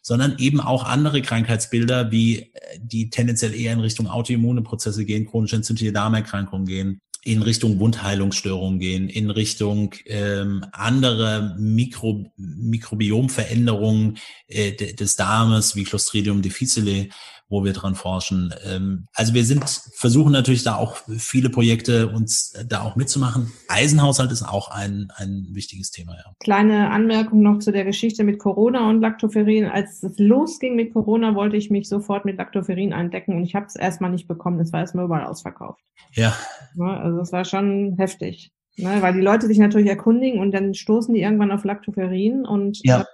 sondern 0.00 0.36
eben 0.38 0.60
auch 0.60 0.84
andere 0.84 1.22
Krankheitsbilder, 1.22 2.12
wie 2.12 2.38
äh, 2.38 2.50
die 2.80 3.10
tendenziell 3.10 3.52
eher 3.52 3.72
in 3.72 3.80
Richtung 3.80 4.06
autoimmune 4.06 4.62
Prozesse 4.62 5.04
gehen, 5.04 5.26
chronisch 5.26 5.54
entzündliche 5.54 5.92
Darmerkrankungen 5.92 6.66
gehen, 6.66 7.00
in 7.24 7.42
Richtung 7.42 7.80
Wundheilungsstörungen 7.80 8.78
gehen, 8.78 9.08
in 9.08 9.30
Richtung 9.30 9.96
ähm, 10.06 10.64
andere 10.70 11.56
Mikro, 11.58 12.30
Mikrobiomveränderungen 12.36 14.18
äh, 14.46 14.70
des 14.70 15.16
Darmes 15.16 15.74
wie 15.74 15.82
Clostridium 15.82 16.42
difficile 16.42 17.08
wo 17.48 17.64
wir 17.64 17.72
dran 17.72 17.94
forschen. 17.94 18.54
Ähm, 18.64 19.06
also 19.14 19.34
wir 19.34 19.44
sind, 19.44 19.64
versuchen 19.96 20.32
natürlich 20.32 20.64
da 20.64 20.76
auch 20.76 20.96
viele 21.18 21.50
Projekte 21.50 22.08
uns 22.08 22.52
da 22.66 22.82
auch 22.82 22.96
mitzumachen. 22.96 23.52
Eisenhaushalt 23.68 24.32
ist 24.32 24.42
auch 24.42 24.70
ein, 24.70 25.08
ein 25.16 25.48
wichtiges 25.52 25.90
Thema, 25.90 26.14
ja. 26.14 26.32
Kleine 26.40 26.90
Anmerkung 26.90 27.42
noch 27.42 27.58
zu 27.58 27.70
der 27.70 27.84
Geschichte 27.84 28.24
mit 28.24 28.38
Corona 28.38 28.88
und 28.88 29.00
Lactoferin. 29.00 29.66
Als 29.66 30.02
es 30.02 30.18
losging 30.18 30.74
mit 30.74 30.92
Corona, 30.94 31.34
wollte 31.34 31.56
ich 31.56 31.70
mich 31.70 31.88
sofort 31.88 32.24
mit 32.24 32.38
Lactoferin 32.38 32.92
eindecken 32.92 33.36
und 33.36 33.44
ich 33.44 33.54
habe 33.54 33.66
es 33.66 33.76
erstmal 33.76 34.10
nicht 34.10 34.26
bekommen. 34.26 34.58
Es 34.60 34.72
war 34.72 34.80
erstmal 34.80 35.04
überall 35.04 35.26
ausverkauft. 35.26 35.82
Ja. 36.12 36.34
ja 36.74 37.00
also 37.00 37.20
es 37.20 37.32
war 37.32 37.44
schon 37.44 37.96
heftig. 37.98 38.50
Ne, 38.76 39.00
weil 39.02 39.14
die 39.14 39.20
Leute 39.20 39.46
sich 39.46 39.58
natürlich 39.58 39.86
erkundigen 39.86 40.40
und 40.40 40.50
dann 40.50 40.74
stoßen 40.74 41.14
die 41.14 41.20
irgendwann 41.20 41.52
auf 41.52 41.62
Lactoferin 41.62 42.44
und 42.44 42.80
ja. 42.82 43.04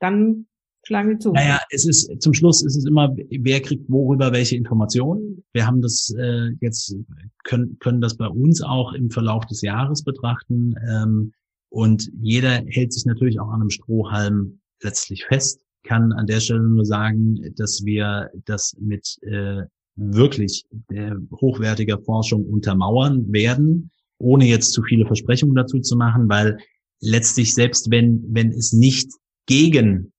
dann 0.00 0.46
schlagen 0.84 1.20
zu. 1.20 1.32
Naja, 1.32 1.60
es 1.70 1.86
ist 1.86 2.20
zum 2.20 2.34
Schluss 2.34 2.62
ist 2.62 2.76
es 2.76 2.84
immer, 2.84 3.14
wer 3.30 3.60
kriegt 3.60 3.88
worüber 3.88 4.32
welche 4.32 4.56
Informationen. 4.56 5.44
Wir 5.52 5.66
haben 5.66 5.80
das 5.80 6.14
äh, 6.18 6.50
jetzt 6.60 6.96
können 7.44 7.78
können 7.78 8.00
das 8.00 8.16
bei 8.16 8.26
uns 8.26 8.62
auch 8.62 8.92
im 8.92 9.10
Verlauf 9.10 9.46
des 9.46 9.62
Jahres 9.62 10.02
betrachten 10.02 10.74
ähm, 10.88 11.32
und 11.68 12.10
jeder 12.20 12.62
hält 12.66 12.92
sich 12.92 13.06
natürlich 13.06 13.40
auch 13.40 13.48
an 13.48 13.62
einem 13.62 13.70
Strohhalm 13.70 14.60
letztlich 14.82 15.24
fest. 15.24 15.60
Kann 15.84 16.12
an 16.12 16.26
der 16.26 16.40
Stelle 16.40 16.62
nur 16.62 16.84
sagen, 16.84 17.40
dass 17.56 17.84
wir 17.84 18.30
das 18.44 18.76
mit 18.80 19.18
äh, 19.22 19.62
wirklich 19.96 20.64
äh, 20.90 21.12
hochwertiger 21.40 21.98
Forschung 21.98 22.44
untermauern 22.46 23.32
werden, 23.32 23.90
ohne 24.18 24.46
jetzt 24.46 24.72
zu 24.72 24.82
viele 24.82 25.06
Versprechungen 25.06 25.56
dazu 25.56 25.80
zu 25.80 25.96
machen, 25.96 26.28
weil 26.28 26.58
letztlich 27.00 27.54
selbst 27.54 27.90
wenn 27.90 28.24
wenn 28.28 28.52
es 28.52 28.72
nicht 28.72 29.10
gegen 29.46 30.11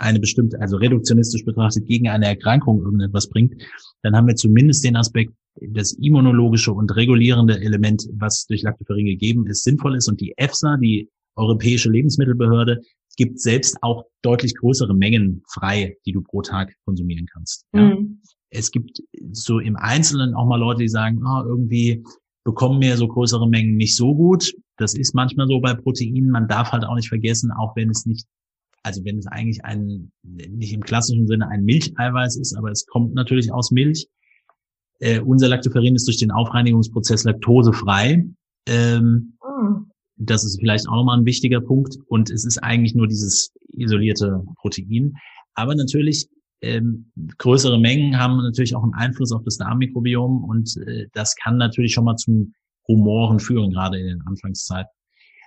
eine 0.00 0.18
bestimmte, 0.18 0.60
also 0.60 0.76
reduktionistisch 0.76 1.44
betrachtet, 1.44 1.86
gegen 1.86 2.08
eine 2.08 2.26
Erkrankung 2.26 2.80
irgendetwas 2.82 3.28
bringt, 3.28 3.54
dann 4.02 4.16
haben 4.16 4.26
wir 4.26 4.36
zumindest 4.36 4.84
den 4.84 4.96
Aspekt, 4.96 5.32
das 5.60 5.92
immunologische 5.92 6.72
und 6.72 6.94
regulierende 6.96 7.60
Element, 7.60 8.08
was 8.14 8.46
durch 8.46 8.62
Lactoferrin 8.62 9.06
gegeben 9.06 9.46
ist, 9.46 9.64
sinnvoll 9.64 9.96
ist. 9.96 10.08
Und 10.08 10.20
die 10.20 10.32
EFSA, 10.36 10.76
die 10.76 11.08
Europäische 11.36 11.90
Lebensmittelbehörde, 11.90 12.80
gibt 13.16 13.40
selbst 13.40 13.76
auch 13.82 14.04
deutlich 14.22 14.56
größere 14.56 14.94
Mengen 14.94 15.42
frei, 15.48 15.96
die 16.06 16.12
du 16.12 16.22
pro 16.22 16.42
Tag 16.42 16.74
konsumieren 16.84 17.26
kannst. 17.26 17.66
Ja? 17.74 17.94
Mhm. 17.94 18.22
Es 18.50 18.70
gibt 18.70 19.02
so 19.32 19.58
im 19.58 19.76
Einzelnen 19.76 20.34
auch 20.34 20.46
mal 20.46 20.58
Leute, 20.58 20.80
die 20.80 20.88
sagen, 20.88 21.22
oh, 21.24 21.42
irgendwie 21.44 22.02
bekommen 22.44 22.78
mir 22.78 22.96
so 22.96 23.06
größere 23.06 23.48
Mengen 23.48 23.76
nicht 23.76 23.96
so 23.96 24.14
gut. 24.14 24.52
Das 24.76 24.94
ist 24.94 25.14
manchmal 25.14 25.46
so 25.46 25.60
bei 25.60 25.74
Proteinen. 25.74 26.30
Man 26.30 26.48
darf 26.48 26.72
halt 26.72 26.84
auch 26.84 26.96
nicht 26.96 27.08
vergessen, 27.08 27.52
auch 27.52 27.76
wenn 27.76 27.90
es 27.90 28.06
nicht 28.06 28.26
also 28.82 29.04
wenn 29.04 29.18
es 29.18 29.26
eigentlich 29.26 29.64
ein, 29.64 30.10
nicht 30.22 30.72
im 30.72 30.82
klassischen 30.82 31.26
Sinne 31.26 31.48
ein 31.48 31.64
Milcheiweiß 31.64 32.36
ist, 32.36 32.56
aber 32.56 32.70
es 32.70 32.86
kommt 32.86 33.14
natürlich 33.14 33.52
aus 33.52 33.70
Milch. 33.70 34.08
Äh, 35.00 35.20
unser 35.20 35.48
Lactoferrin 35.48 35.94
ist 35.94 36.06
durch 36.06 36.18
den 36.18 36.30
Aufreinigungsprozess 36.30 37.24
laktosefrei. 37.24 38.24
Ähm, 38.66 39.36
oh. 39.40 39.84
Das 40.16 40.44
ist 40.44 40.60
vielleicht 40.60 40.88
auch 40.88 40.96
nochmal 40.96 41.18
ein 41.18 41.24
wichtiger 41.24 41.60
Punkt. 41.60 41.96
Und 42.06 42.30
es 42.30 42.44
ist 42.44 42.58
eigentlich 42.58 42.94
nur 42.94 43.06
dieses 43.06 43.52
isolierte 43.68 44.42
Protein. 44.60 45.14
Aber 45.54 45.74
natürlich 45.74 46.28
ähm, 46.62 47.10
größere 47.38 47.78
Mengen 47.78 48.18
haben 48.18 48.36
natürlich 48.38 48.74
auch 48.76 48.82
einen 48.82 48.94
Einfluss 48.94 49.32
auf 49.32 49.42
das 49.44 49.56
Darmmikrobiom 49.56 50.44
und 50.44 50.76
äh, 50.86 51.06
das 51.14 51.34
kann 51.36 51.56
natürlich 51.56 51.94
schon 51.94 52.04
mal 52.04 52.16
zum 52.16 52.52
Humoren 52.86 53.40
führen, 53.40 53.70
gerade 53.70 53.98
in 53.98 54.06
den 54.06 54.22
Anfangszeiten. 54.22 54.90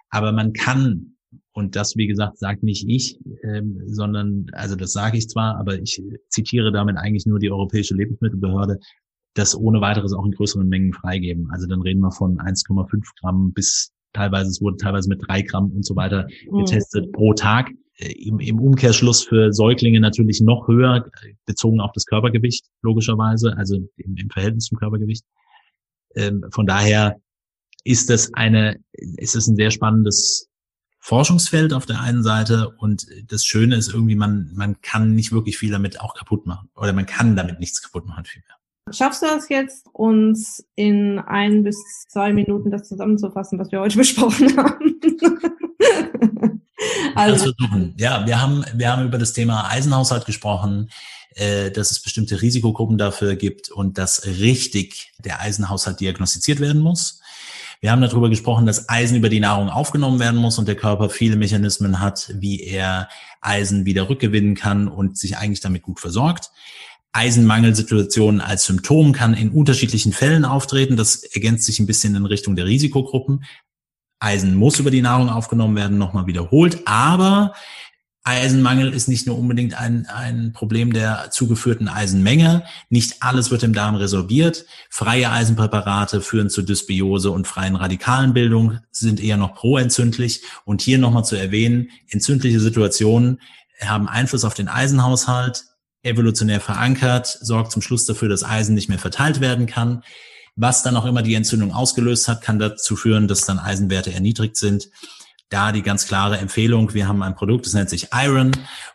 Aber 0.10 0.32
man 0.32 0.54
kann 0.54 1.16
und 1.54 1.76
das, 1.76 1.96
wie 1.96 2.08
gesagt, 2.08 2.40
sagt 2.40 2.64
nicht 2.64 2.88
ich, 2.88 3.20
ähm, 3.44 3.82
sondern, 3.86 4.48
also 4.54 4.76
das 4.76 4.92
sage 4.92 5.18
ich 5.18 5.28
zwar, 5.28 5.58
aber 5.58 5.80
ich 5.80 6.02
zitiere 6.30 6.72
damit 6.72 6.98
eigentlich 6.98 7.26
nur 7.26 7.40
die 7.40 7.52
Europäische 7.52 7.96
Lebensmittelbehörde, 7.96 8.80
das 9.36 9.56
ohne 9.56 9.82
weiteres 9.82 10.14
auch 10.14 10.26
in 10.26 10.32
größeren 10.32 10.68
Mengen 10.68 10.94
freigeben. 10.94 11.50
Also 11.52 11.68
dann 11.68 11.82
reden 11.82 12.02
wir 12.02 12.12
von 12.12 12.38
1,5 12.38 13.02
Gramm 13.20 13.54
bis 13.54 13.92
teilweise, 14.14 14.50
es 14.50 14.62
wurde 14.62 14.78
teilweise 14.78 15.10
mit 15.10 15.22
drei 15.28 15.42
Gramm 15.42 15.72
und 15.72 15.86
so 15.86 15.96
weiter 15.96 16.28
mhm. 16.50 16.60
getestet 16.60 17.08
mhm. 17.08 17.12
pro 17.12 17.34
Tag. 17.34 17.72
Äh, 17.98 18.12
Im, 18.14 18.40
Im 18.40 18.60
Umkehrschluss 18.60 19.24
für 19.24 19.52
Säuglinge 19.52 20.00
natürlich 20.00 20.42
noch 20.42 20.68
höher, 20.68 21.10
bezogen 21.46 21.82
auf 21.82 21.92
das 21.94 22.06
Körpergewicht, 22.06 22.66
logischerweise, 22.82 23.56
also 23.58 23.76
im, 23.98 24.16
im 24.16 24.30
Verhältnis 24.30 24.66
zum 24.66 24.78
Körpergewicht. 24.78 25.26
Ähm, 26.16 26.46
von 26.52 26.66
daher 26.66 27.20
ist 27.84 28.10
das 28.10 28.34
eine, 28.34 28.80
ist 28.94 29.36
es 29.36 29.48
ein 29.48 29.56
sehr 29.56 29.72
spannendes 29.72 30.48
Forschungsfeld 31.06 31.74
auf 31.74 31.86
der 31.86 32.00
einen 32.00 32.24
Seite 32.24 32.70
und 32.78 33.08
das 33.28 33.44
Schöne 33.44 33.76
ist 33.76 33.94
irgendwie, 33.94 34.16
man, 34.16 34.50
man 34.54 34.80
kann 34.82 35.14
nicht 35.16 35.34
wirklich 35.34 35.58
viel 35.58 35.70
damit 35.70 36.00
auch 36.00 36.14
kaputt 36.14 36.46
machen 36.46 36.70
oder 36.76 36.94
man 36.94 37.06
kann 37.06 37.36
damit 37.36 37.60
nichts 37.60 37.82
kaputt 37.82 38.08
machen 38.08 38.24
vielmehr. 38.24 38.56
Schaffst 38.90 39.22
du 39.22 39.26
das 39.26 39.50
jetzt, 39.50 39.86
uns 39.92 40.64
in 40.76 41.20
ein 41.20 41.64
bis 41.64 41.76
zwei 42.08 42.32
Minuten 42.32 42.72
das 42.72 42.88
zusammenzufassen, 42.88 43.60
was 43.60 43.70
wir 43.74 43.82
heute 43.82 43.98
besprochen 44.04 44.56
haben? 44.56 45.02
also. 47.16 47.54
versuchen. 47.54 47.96
Ja, 47.98 48.26
wir 48.26 48.42
haben, 48.42 48.64
wir 48.74 48.90
haben 48.90 49.06
über 49.06 49.18
das 49.18 49.34
Thema 49.34 49.70
Eisenhaushalt 49.70 50.26
gesprochen, 50.26 50.90
äh, 51.36 51.70
dass 51.70 51.92
es 51.92 52.02
bestimmte 52.02 52.42
Risikogruppen 52.42 52.98
dafür 52.98 53.36
gibt 53.36 53.70
und 53.70 53.98
dass 53.98 54.26
richtig 54.26 55.12
der 55.20 55.42
Eisenhaushalt 55.42 56.00
diagnostiziert 56.00 56.62
werden 56.62 56.82
muss. 56.82 57.20
Wir 57.84 57.92
haben 57.92 58.00
darüber 58.00 58.30
gesprochen, 58.30 58.66
dass 58.66 58.88
Eisen 58.88 59.18
über 59.18 59.28
die 59.28 59.42
Nahrung 59.42 59.68
aufgenommen 59.68 60.22
werden 60.22 60.40
muss 60.40 60.58
und 60.58 60.70
der 60.70 60.78
Körper 60.78 61.10
viele 61.10 61.36
Mechanismen 61.36 62.00
hat, 62.00 62.34
wie 62.34 62.64
er 62.64 63.10
Eisen 63.42 63.86
wieder 63.86 64.08
rückgewinnen 64.08 64.56
kann 64.56 64.88
und 64.88 65.18
sich 65.18 65.36
eigentlich 65.36 65.60
damit 65.60 65.82
gut 65.82 66.00
versorgt. 66.00 66.50
Eisenmangelsituationen 67.12 68.40
als 68.40 68.64
Symptom 68.64 69.12
kann 69.12 69.34
in 69.34 69.50
unterschiedlichen 69.50 70.14
Fällen 70.14 70.46
auftreten. 70.46 70.96
Das 70.96 71.24
ergänzt 71.24 71.66
sich 71.66 71.82
ein 71.82 71.86
bisschen 71.86 72.16
in 72.16 72.26
Richtung 72.26 72.56
der 72.56 72.68
Risikogruppen. 72.68 73.44
Eisen 74.18 74.56
muss 74.56 74.80
über 74.80 74.90
die 74.90 75.02
Nahrung 75.02 75.28
aufgenommen 75.28 75.76
werden, 75.76 75.98
nochmal 75.98 76.26
wiederholt. 76.26 76.88
Aber 76.88 77.54
Eisenmangel 78.26 78.94
ist 78.94 79.10
nicht 79.10 79.28
nur 79.28 79.38
unbedingt 79.38 79.74
ein, 79.74 80.06
ein 80.06 80.54
Problem 80.54 80.94
der 80.94 81.30
zugeführten 81.32 81.90
Eisenmenge. 81.90 82.64
Nicht 82.90 83.22
alles 83.22 83.52
wird 83.52 83.64
im 83.64 83.74
Darm 83.74 83.96
resorbiert. 83.96 84.66
Freie 84.90 85.30
Eisenpräparate 85.30 86.22
führen 86.22 86.50
zu 86.50 86.62
Dysbiose 86.62 87.32
und 87.32 87.48
freien 87.48 87.76
Radikalenbildung, 87.76 88.80
sind 88.92 89.22
eher 89.22 89.36
noch 89.36 89.56
proentzündlich. 89.56 90.44
Und 90.64 90.82
hier 90.82 91.00
nochmal 91.00 91.26
zu 91.26 91.36
erwähnen, 91.36 91.90
entzündliche 92.08 92.62
Situationen 92.62 93.42
haben 93.82 94.08
Einfluss 94.08 94.46
auf 94.46 94.54
den 94.54 94.70
Eisenhaushalt, 94.70 95.66
evolutionär 96.02 96.62
verankert, 96.62 97.28
sorgt 97.28 97.74
zum 97.74 97.82
Schluss 97.82 98.06
dafür, 98.06 98.30
dass 98.30 98.46
Eisen 98.46 98.74
nicht 98.74 98.88
mehr 98.88 99.00
verteilt 99.00 99.42
werden 99.42 99.66
kann. 99.66 100.02
Was 100.56 100.84
dann 100.84 100.96
auch 100.96 101.06
immer 101.06 101.24
die 101.24 101.34
Entzündung 101.34 101.74
ausgelöst 101.74 102.30
hat, 102.30 102.42
kann 102.42 102.60
dazu 102.60 102.96
führen, 102.96 103.28
dass 103.28 103.42
dann 103.42 103.60
Eisenwerte 103.60 104.14
erniedrigt 104.14 104.56
sind. 104.56 104.90
Da 105.54 105.72
die 105.72 105.84
ganz 105.84 106.08
klare 106.08 106.38
Empfehlung, 106.38 106.94
wir 106.94 107.08
haben 107.08 107.22
ein 107.22 107.36
Produkt, 107.36 107.68
das 107.68 107.74
nennt 107.74 107.90
sich 107.90 108.08
Iron, 108.12 108.52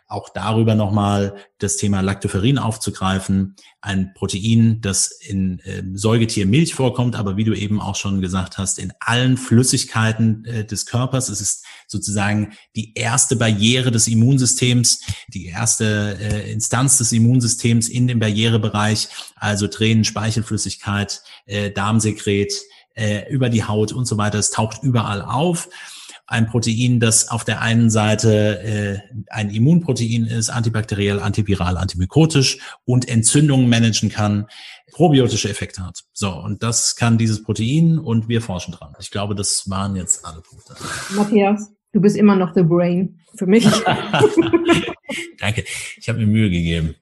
auch 0.07 0.27
darüber 0.29 0.75
nochmal 0.75 1.35
das 1.59 1.77
Thema 1.77 2.01
Lactoferrin 2.01 2.57
aufzugreifen, 2.57 3.55
ein 3.79 4.13
Protein, 4.13 4.81
das 4.81 5.07
in 5.07 5.59
äh, 5.59 5.83
Säugetiermilch 5.93 6.73
vorkommt, 6.75 7.15
aber 7.15 7.37
wie 7.37 7.45
du 7.45 7.53
eben 7.53 7.79
auch 7.79 7.95
schon 7.95 8.19
gesagt 8.19 8.57
hast, 8.57 8.77
in 8.77 8.91
allen 8.99 9.37
Flüssigkeiten 9.37 10.43
äh, 10.45 10.65
des 10.65 10.85
Körpers. 10.85 11.29
Es 11.29 11.39
ist 11.39 11.63
sozusagen 11.87 12.53
die 12.75 12.93
erste 12.93 13.37
Barriere 13.37 13.91
des 13.91 14.07
Immunsystems, 14.07 15.01
die 15.29 15.45
erste 15.45 16.17
äh, 16.19 16.51
Instanz 16.51 16.97
des 16.97 17.13
Immunsystems 17.13 17.87
in 17.87 18.07
dem 18.07 18.19
Barrierebereich, 18.19 19.07
also 19.37 19.67
Tränen, 19.67 20.03
Speichelflüssigkeit, 20.03 21.21
äh, 21.45 21.71
Darmsekret, 21.71 22.51
äh, 22.95 23.31
über 23.31 23.49
die 23.49 23.63
Haut 23.63 23.93
und 23.93 24.05
so 24.05 24.17
weiter. 24.17 24.39
Es 24.39 24.51
taucht 24.51 24.83
überall 24.83 25.21
auf 25.21 25.69
ein 26.29 26.45
Protein, 26.45 26.99
das 26.99 27.29
auf 27.29 27.43
der 27.43 27.61
einen 27.61 27.89
Seite 27.89 28.61
äh, 28.61 28.99
ein 29.29 29.49
Immunprotein 29.49 30.25
ist, 30.25 30.51
antibakteriell, 30.51 31.19
antiviral, 31.19 31.75
antimykotisch 31.75 32.59
und 32.85 33.09
Entzündungen 33.09 33.67
managen 33.67 34.09
kann, 34.09 34.45
probiotische 34.91 35.49
Effekte 35.49 35.83
hat. 35.83 36.03
So, 36.13 36.31
und 36.31 36.61
das 36.61 36.95
kann 36.95 37.17
dieses 37.17 37.41
Protein 37.43 37.97
und 37.97 38.29
wir 38.29 38.43
forschen 38.43 38.73
dran. 38.73 38.93
Ich 38.99 39.09
glaube, 39.09 39.33
das 39.33 39.67
waren 39.71 39.95
jetzt 39.95 40.23
alle 40.23 40.41
Punkte. 40.41 40.75
Matthias, 41.15 41.73
du 41.93 41.99
bist 41.99 42.15
immer 42.15 42.35
noch 42.35 42.53
the 42.53 42.61
brain 42.61 43.19
für 43.35 43.47
mich. 43.47 43.65
Danke, 45.39 45.63
ich 45.97 46.09
habe 46.09 46.19
mir 46.19 46.27
Mühe 46.27 46.51
gegeben. 46.51 46.93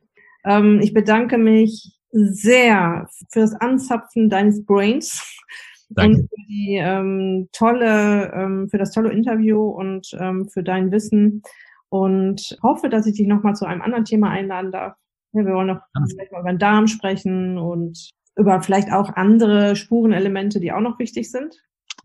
Ähm, 0.46 0.80
ich 0.82 0.94
bedanke 0.94 1.38
mich 1.38 1.92
sehr 2.12 3.10
für 3.30 3.42
das 3.42 3.54
Anzapfen 3.54 4.30
deines 4.30 4.64
Brains 4.66 5.22
Danke. 5.90 6.20
und 6.20 6.30
für 6.30 6.48
die 6.48 6.76
ähm, 6.82 7.50
tolle, 7.52 8.32
ähm, 8.34 8.70
für 8.70 8.78
das 8.78 8.92
tolle 8.92 9.12
Interview 9.12 9.70
und 9.70 10.10
ähm, 10.20 10.48
für 10.50 10.64
dein 10.64 10.92
Wissen 10.92 11.42
und 11.90 12.58
hoffe, 12.62 12.90
dass 12.90 13.06
ich 13.06 13.16
dich 13.16 13.28
nochmal 13.28 13.56
zu 13.56 13.66
einem 13.66 13.82
anderen 13.82 14.06
Thema 14.06 14.30
einladen 14.30 14.72
darf. 14.72 14.96
Ja, 15.34 15.46
wir 15.46 15.54
wollen 15.54 15.68
noch 15.68 15.82
vielleicht 16.10 16.32
mal 16.32 16.42
über 16.42 16.52
den 16.52 16.60
Darm 16.60 16.88
sprechen 16.88 17.58
und 17.58 18.10
über 18.36 18.62
vielleicht 18.62 18.92
auch 18.92 19.16
andere 19.16 19.76
Spurenelemente, 19.76 20.60
die 20.60 20.72
auch 20.72 20.82
noch 20.82 21.00
wichtig 21.00 21.32
sind. 21.32 21.56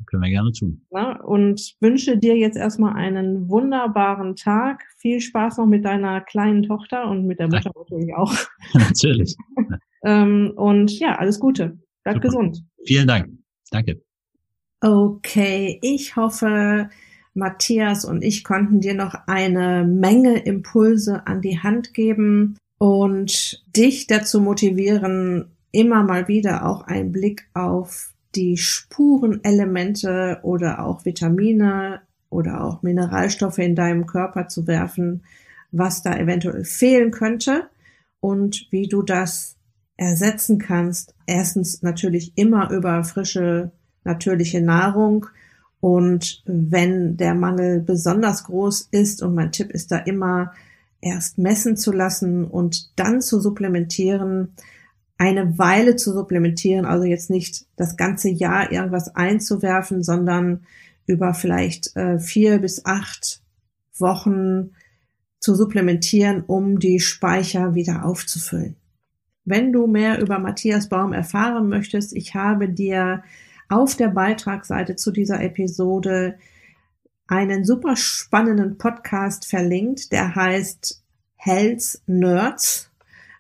Können 0.07 0.23
wir 0.23 0.31
gerne 0.31 0.53
tun. 0.53 0.85
Ja, 0.91 1.21
und 1.21 1.75
wünsche 1.81 2.17
dir 2.17 2.37
jetzt 2.37 2.57
erstmal 2.57 2.95
einen 2.95 3.49
wunderbaren 3.49 4.37
Tag. 4.37 4.83
Viel 4.97 5.21
Spaß 5.21 5.59
noch 5.59 5.67
mit 5.67 5.85
deiner 5.85 6.21
kleinen 6.21 6.63
Tochter 6.63 7.09
und 7.09 7.27
mit 7.27 7.39
der 7.39 7.47
Mutter 7.47 7.71
Danke. 7.75 7.81
natürlich 7.81 8.15
auch. 8.15 8.35
natürlich. 8.75 9.37
ähm, 10.05 10.53
und 10.57 10.99
ja, 10.99 11.17
alles 11.17 11.39
Gute. 11.39 11.79
Bleib 12.03 12.17
Super. 12.17 12.29
gesund. 12.29 12.65
Vielen 12.85 13.07
Dank. 13.07 13.42
Danke. 13.73 14.03
Okay, 14.81 15.79
ich 15.83 16.17
hoffe, 16.17 16.91
Matthias 17.35 18.05
und 18.05 18.23
ich 18.23 18.45
konnten 18.45 18.81
dir 18.81 18.95
noch 18.95 19.15
eine 19.27 19.85
Menge 19.85 20.39
Impulse 20.41 21.27
an 21.27 21.41
die 21.41 21.59
Hand 21.59 21.95
geben 21.95 22.59
und 22.79 23.65
dich 23.75 24.07
dazu 24.07 24.41
motivieren, 24.41 25.57
immer 25.73 26.03
mal 26.03 26.29
wieder 26.29 26.67
auch 26.67 26.83
einen 26.83 27.13
Blick 27.13 27.49
auf 27.55 28.13
die 28.35 28.57
Spurenelemente 28.57 30.41
oder 30.43 30.85
auch 30.85 31.05
Vitamine 31.05 32.03
oder 32.29 32.65
auch 32.65 32.83
Mineralstoffe 32.83 33.59
in 33.59 33.75
deinem 33.75 34.07
Körper 34.07 34.49
zu 34.49 34.67
werfen, 34.67 35.23
was 35.71 36.03
da 36.03 36.17
eventuell 36.17 36.65
fehlen 36.65 37.11
könnte 37.11 37.69
und 38.21 38.67
wie 38.71 38.89
du 38.89 39.03
das 39.03 39.57
ersetzen 39.97 40.59
kannst. 40.59 41.15
Erstens 41.27 41.83
natürlich 41.83 42.33
immer 42.37 42.71
über 42.71 43.05
frische, 43.05 43.73
natürliche 44.05 44.61
Nahrung. 44.61 45.27
Und 45.81 46.43
wenn 46.47 47.17
der 47.17 47.35
Mangel 47.35 47.81
besonders 47.81 48.45
groß 48.45 48.89
ist, 48.91 49.23
und 49.23 49.35
mein 49.35 49.53
Tipp 49.53 49.71
ist 49.71 49.91
da 49.91 49.99
immer, 49.99 50.53
erst 51.01 51.37
messen 51.39 51.77
zu 51.77 51.93
lassen 51.93 52.45
und 52.45 52.99
dann 52.99 53.21
zu 53.21 53.41
supplementieren, 53.41 54.55
eine 55.19 55.59
Weile 55.59 55.97
zu 55.97 56.13
supplementieren, 56.13 56.85
also 56.85 57.05
jetzt 57.05 57.31
nicht 57.31 57.67
das 57.77 57.97
ganze 57.97 58.29
Jahr 58.29 58.73
irgendwas 58.73 59.15
einzuwerfen, 59.15 60.03
sondern 60.03 60.65
über 61.07 61.35
vielleicht 61.35 61.95
äh, 61.97 62.19
vier 62.19 62.59
bis 62.59 62.87
acht 62.87 63.41
Wochen 63.99 64.71
zu 65.39 65.55
supplementieren, 65.55 66.43
um 66.47 66.79
die 66.79 67.01
Speicher 67.01 67.75
wieder 67.75 68.05
aufzufüllen. 68.05 68.77
Wenn 69.45 69.73
du 69.73 69.87
mehr 69.87 70.21
über 70.21 70.39
Matthias 70.39 70.89
Baum 70.89 71.13
erfahren 71.13 71.69
möchtest, 71.69 72.15
ich 72.15 72.35
habe 72.35 72.69
dir 72.69 73.23
auf 73.69 73.97
der 73.97 74.09
Beitragsseite 74.09 74.97
zu 74.97 75.11
dieser 75.11 75.43
Episode 75.43 76.39
einen 77.27 77.65
super 77.65 77.97
spannenden 77.97 78.79
Podcast 78.79 79.47
verlinkt, 79.49 80.13
der 80.13 80.35
heißt 80.35 81.03
Health 81.37 82.01
Nerds. 82.07 82.91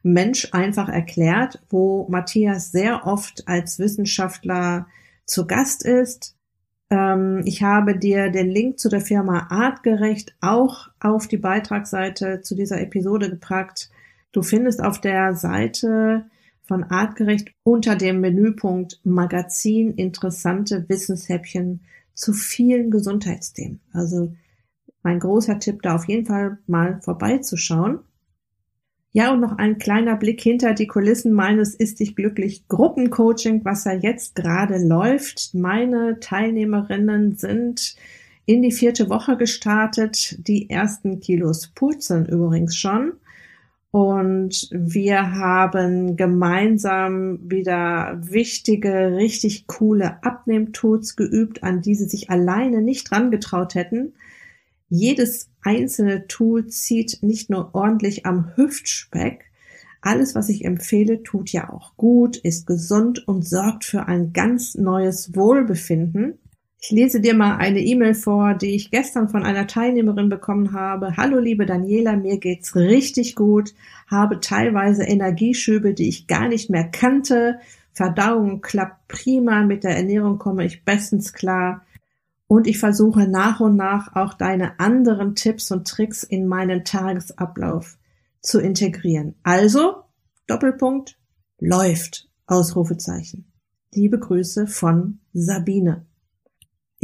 Mensch 0.03 0.49
einfach 0.53 0.89
erklärt, 0.89 1.63
wo 1.71 2.09
Matthias 2.09 2.73
sehr 2.73 3.07
oft 3.07 3.47
als 3.47 3.79
Wissenschaftler 3.79 4.89
zu 5.27 5.47
Gast 5.47 5.85
ist. 5.85 6.37
Ähm, 6.91 7.43
ich 7.45 7.63
habe 7.63 7.97
dir 7.97 8.31
den 8.31 8.51
Link 8.51 8.81
zu 8.81 8.89
der 8.89 9.01
Firma 9.01 9.47
Artgerecht 9.51 10.35
auch 10.41 10.89
auf 10.99 11.29
die 11.29 11.37
Beitragsseite 11.37 12.41
zu 12.41 12.57
dieser 12.57 12.81
Episode 12.81 13.31
gepackt. 13.31 13.92
Du 14.33 14.43
findest 14.43 14.83
auf 14.83 15.01
der 15.01 15.35
Seite 15.35 16.25
von 16.63 16.85
Artgerecht 16.85 17.53
unter 17.65 17.97
dem 17.97 18.21
Menüpunkt 18.21 19.01
Magazin 19.05 19.93
interessante 19.93 20.89
Wissenshäppchen 20.89 21.81
zu 22.15 22.33
vielen 22.33 22.91
Gesundheitsthemen. 22.91 23.81
Also 23.93 24.35
mein 25.03 25.19
großer 25.19 25.59
Tipp, 25.59 25.83
da 25.83 25.95
auf 25.97 26.09
jeden 26.09 26.27
Fall 26.27 26.59
mal 26.67 27.01
vorbeizuschauen. 27.03 28.01
Ja, 29.15 29.35
und 29.35 29.41
noch 29.41 29.59
ein 29.59 29.77
kleiner 29.77 30.17
Blick 30.17 30.41
hinter 30.41 30.73
die 30.73 30.87
Kulissen 30.87 31.33
meines 31.33 31.75
Ist 31.75 32.01
dich 32.01 32.17
glücklich 32.17 32.67
Gruppencoaching, 32.69 33.63
was 33.63 33.85
ja 33.85 33.93
jetzt 33.93 34.35
gerade 34.35 34.79
läuft. 34.79 35.53
Meine 35.53 36.19
Teilnehmerinnen 36.21 37.37
sind 37.37 37.97
in 38.47 38.63
die 38.63 38.73
vierte 38.73 39.11
Woche 39.11 39.37
gestartet. 39.37 40.39
Die 40.47 40.71
ersten 40.71 41.21
Kilos 41.21 41.69
purzeln 41.75 42.25
übrigens 42.25 42.75
schon. 42.75 43.13
Und 43.93 44.69
wir 44.73 45.33
haben 45.33 46.17
gemeinsam 46.17 47.39
wieder 47.49 48.19
wichtige, 48.21 49.15
richtig 49.15 49.69
coole 49.69 50.25
Abnehmtools 50.25 51.15
geübt, 51.15 51.63
an 51.63 51.83
die 51.83 51.95
sie 51.95 52.09
sich 52.09 52.31
alleine 52.31 52.83
nicht 52.83 53.13
rangetraut 53.13 53.77
hätten. 53.77 54.15
Jedes 54.89 55.51
einzelne 55.63 56.27
Tool 56.27 56.67
zieht 56.67 57.19
nicht 57.23 57.51
nur 57.51 57.75
ordentlich 57.75 58.27
am 58.27 58.57
Hüftspeck, 58.57 59.53
alles, 60.05 60.35
was 60.35 60.49
ich 60.49 60.65
empfehle, 60.65 61.23
tut 61.23 61.51
ja 61.51 61.71
auch 61.71 61.97
gut, 61.97 62.37
ist 62.37 62.67
gesund 62.67 63.27
und 63.29 63.47
sorgt 63.47 63.85
für 63.85 64.09
ein 64.09 64.33
ganz 64.33 64.75
neues 64.75 65.37
Wohlbefinden. 65.37 66.41
Ich 66.85 66.91
lese 66.91 67.21
dir 67.21 67.35
mal 67.35 67.59
eine 67.59 67.79
E-Mail 67.79 68.13
vor, 68.13 68.55
die 68.55 68.75
ich 68.75 68.91
gestern 68.91 69.29
von 69.29 69.45
einer 69.45 69.69
Teilnehmerin 69.69 70.29
bekommen 70.29 70.73
habe. 70.73 71.17
Hallo 71.17 71.39
liebe 71.39 71.65
Daniela, 71.65 72.17
mir 72.17 72.39
geht's 72.39 72.75
richtig 72.75 73.37
gut, 73.37 73.73
habe 74.09 74.41
teilweise 74.41 75.05
Energieschübe, 75.05 75.95
die 75.95 76.09
ich 76.09 76.27
gar 76.27 76.49
nicht 76.49 76.71
mehr 76.71 76.89
kannte. 76.91 77.61
Verdauung 77.93 78.63
klappt 78.63 79.07
prima, 79.07 79.63
mit 79.63 79.85
der 79.85 79.97
Ernährung 79.97 80.39
komme 80.39 80.65
ich 80.65 80.85
bestens 80.85 81.33
klar. 81.33 81.87
Und 82.49 82.67
ich 82.67 82.81
versuche 82.81 83.29
nach 83.29 83.61
und 83.61 83.77
nach 83.77 84.17
auch 84.17 84.35
deine 84.35 84.81
anderen 84.81 85.37
Tipps 85.37 85.71
und 85.71 85.87
Tricks 85.87 86.25
in 86.25 86.49
meinen 86.49 86.85
Tagesablauf 86.85 87.97
zu 88.41 88.59
integrieren. 88.59 89.37
Also, 89.45 90.03
Doppelpunkt, 90.49 91.17
läuft, 91.61 92.29
Ausrufezeichen. 92.49 93.53
Liebe 93.95 94.19
Grüße 94.19 94.67
von 94.67 95.21
Sabine. 95.33 96.07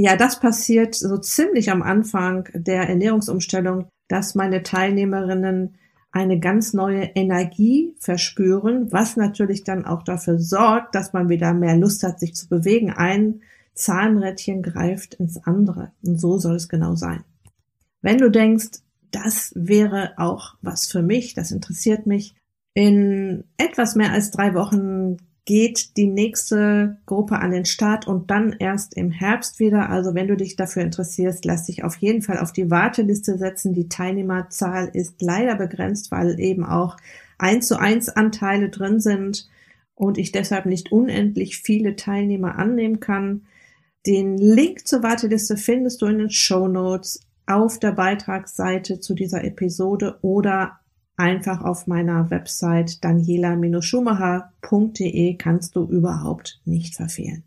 Ja, 0.00 0.14
das 0.14 0.38
passiert 0.38 0.94
so 0.94 1.18
ziemlich 1.18 1.72
am 1.72 1.82
Anfang 1.82 2.48
der 2.54 2.88
Ernährungsumstellung, 2.88 3.88
dass 4.06 4.36
meine 4.36 4.62
Teilnehmerinnen 4.62 5.76
eine 6.12 6.38
ganz 6.38 6.72
neue 6.72 7.02
Energie 7.16 7.96
verspüren, 7.98 8.92
was 8.92 9.16
natürlich 9.16 9.64
dann 9.64 9.84
auch 9.84 10.04
dafür 10.04 10.38
sorgt, 10.38 10.94
dass 10.94 11.12
man 11.12 11.28
wieder 11.28 11.52
mehr 11.52 11.76
Lust 11.76 12.04
hat, 12.04 12.20
sich 12.20 12.36
zu 12.36 12.48
bewegen. 12.48 12.92
Ein 12.92 13.40
Zahnrädchen 13.74 14.62
greift 14.62 15.14
ins 15.14 15.44
andere. 15.44 15.90
Und 16.04 16.20
so 16.20 16.38
soll 16.38 16.54
es 16.54 16.68
genau 16.68 16.94
sein. 16.94 17.24
Wenn 18.00 18.18
du 18.18 18.30
denkst, 18.30 18.78
das 19.10 19.50
wäre 19.56 20.12
auch 20.16 20.54
was 20.62 20.86
für 20.86 21.02
mich, 21.02 21.34
das 21.34 21.50
interessiert 21.50 22.06
mich, 22.06 22.36
in 22.72 23.42
etwas 23.56 23.96
mehr 23.96 24.12
als 24.12 24.30
drei 24.30 24.54
Wochen 24.54 25.16
geht 25.48 25.96
die 25.96 26.08
nächste 26.08 26.98
Gruppe 27.06 27.38
an 27.38 27.52
den 27.52 27.64
Start 27.64 28.06
und 28.06 28.30
dann 28.30 28.54
erst 28.58 28.94
im 28.94 29.10
Herbst 29.10 29.60
wieder. 29.60 29.88
Also 29.88 30.14
wenn 30.14 30.28
du 30.28 30.36
dich 30.36 30.56
dafür 30.56 30.82
interessierst, 30.82 31.46
lass 31.46 31.64
dich 31.64 31.84
auf 31.84 31.96
jeden 31.96 32.20
Fall 32.20 32.36
auf 32.36 32.52
die 32.52 32.70
Warteliste 32.70 33.38
setzen. 33.38 33.72
Die 33.72 33.88
Teilnehmerzahl 33.88 34.90
ist 34.92 35.22
leider 35.22 35.54
begrenzt, 35.54 36.10
weil 36.10 36.38
eben 36.38 36.66
auch 36.66 36.98
eins 37.38 37.66
zu 37.66 37.80
eins 37.80 38.10
Anteile 38.10 38.68
drin 38.68 39.00
sind 39.00 39.48
und 39.94 40.18
ich 40.18 40.32
deshalb 40.32 40.66
nicht 40.66 40.92
unendlich 40.92 41.56
viele 41.56 41.96
Teilnehmer 41.96 42.58
annehmen 42.58 43.00
kann. 43.00 43.46
Den 44.06 44.36
Link 44.36 44.86
zur 44.86 45.02
Warteliste 45.02 45.56
findest 45.56 46.02
du 46.02 46.06
in 46.08 46.18
den 46.18 46.30
Show 46.30 46.68
Notes 46.68 47.22
auf 47.46 47.78
der 47.78 47.92
Beitragsseite 47.92 49.00
zu 49.00 49.14
dieser 49.14 49.42
Episode 49.44 50.18
oder 50.20 50.78
einfach 51.18 51.62
auf 51.62 51.86
meiner 51.86 52.30
Website 52.30 53.04
daniela-schumacher.de 53.04 55.36
kannst 55.36 55.76
du 55.76 55.84
überhaupt 55.84 56.62
nicht 56.64 56.96
verfehlen. 56.96 57.44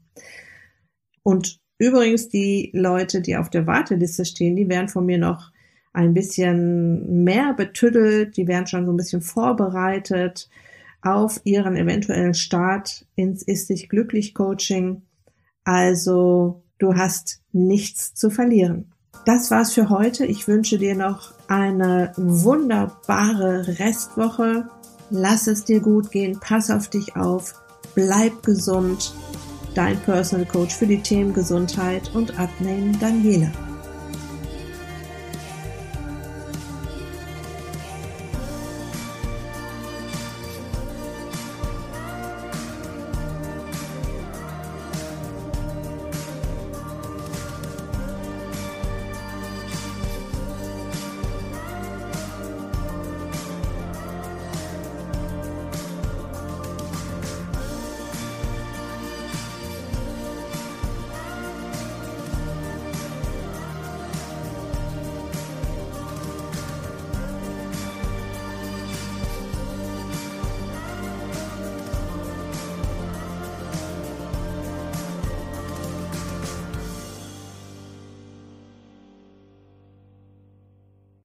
Und 1.23 1.57
übrigens 1.79 2.29
die 2.29 2.69
Leute, 2.73 3.21
die 3.21 3.37
auf 3.37 3.49
der 3.49 3.65
Warteliste 3.65 4.25
stehen, 4.25 4.55
die 4.55 4.69
werden 4.69 4.89
von 4.89 5.05
mir 5.05 5.17
noch 5.17 5.51
ein 5.93 6.13
bisschen 6.13 7.23
mehr 7.23 7.53
betüdelt, 7.53 8.37
die 8.37 8.47
werden 8.47 8.67
schon 8.67 8.85
so 8.85 8.93
ein 8.93 8.97
bisschen 8.97 9.21
vorbereitet 9.21 10.49
auf 11.01 11.41
ihren 11.43 11.75
eventuellen 11.75 12.33
Start 12.33 13.05
ins 13.15 13.41
Ist 13.41 13.69
dich 13.69 13.89
glücklich 13.89 14.33
Coaching. 14.33 15.01
Also 15.63 16.63
du 16.77 16.95
hast 16.95 17.41
nichts 17.51 18.13
zu 18.13 18.29
verlieren. 18.29 18.93
Das 19.25 19.51
war's 19.51 19.73
für 19.73 19.89
heute. 19.89 20.25
Ich 20.25 20.47
wünsche 20.47 20.77
dir 20.77 20.95
noch 20.95 21.31
eine 21.47 22.13
wunderbare 22.17 23.79
Restwoche. 23.79 24.69
Lass 25.09 25.47
es 25.47 25.63
dir 25.63 25.79
gut 25.79 26.11
gehen. 26.11 26.39
Pass 26.39 26.71
auf 26.71 26.89
dich 26.89 27.15
auf. 27.15 27.53
Bleib 27.93 28.43
gesund. 28.43 29.13
Dein 29.75 29.99
Personal 29.99 30.45
Coach 30.45 30.75
für 30.75 30.87
die 30.87 31.01
Themen 31.01 31.33
Gesundheit 31.33 32.11
und 32.13 32.39
Abnehmen, 32.39 32.97
Daniela. 32.99 33.51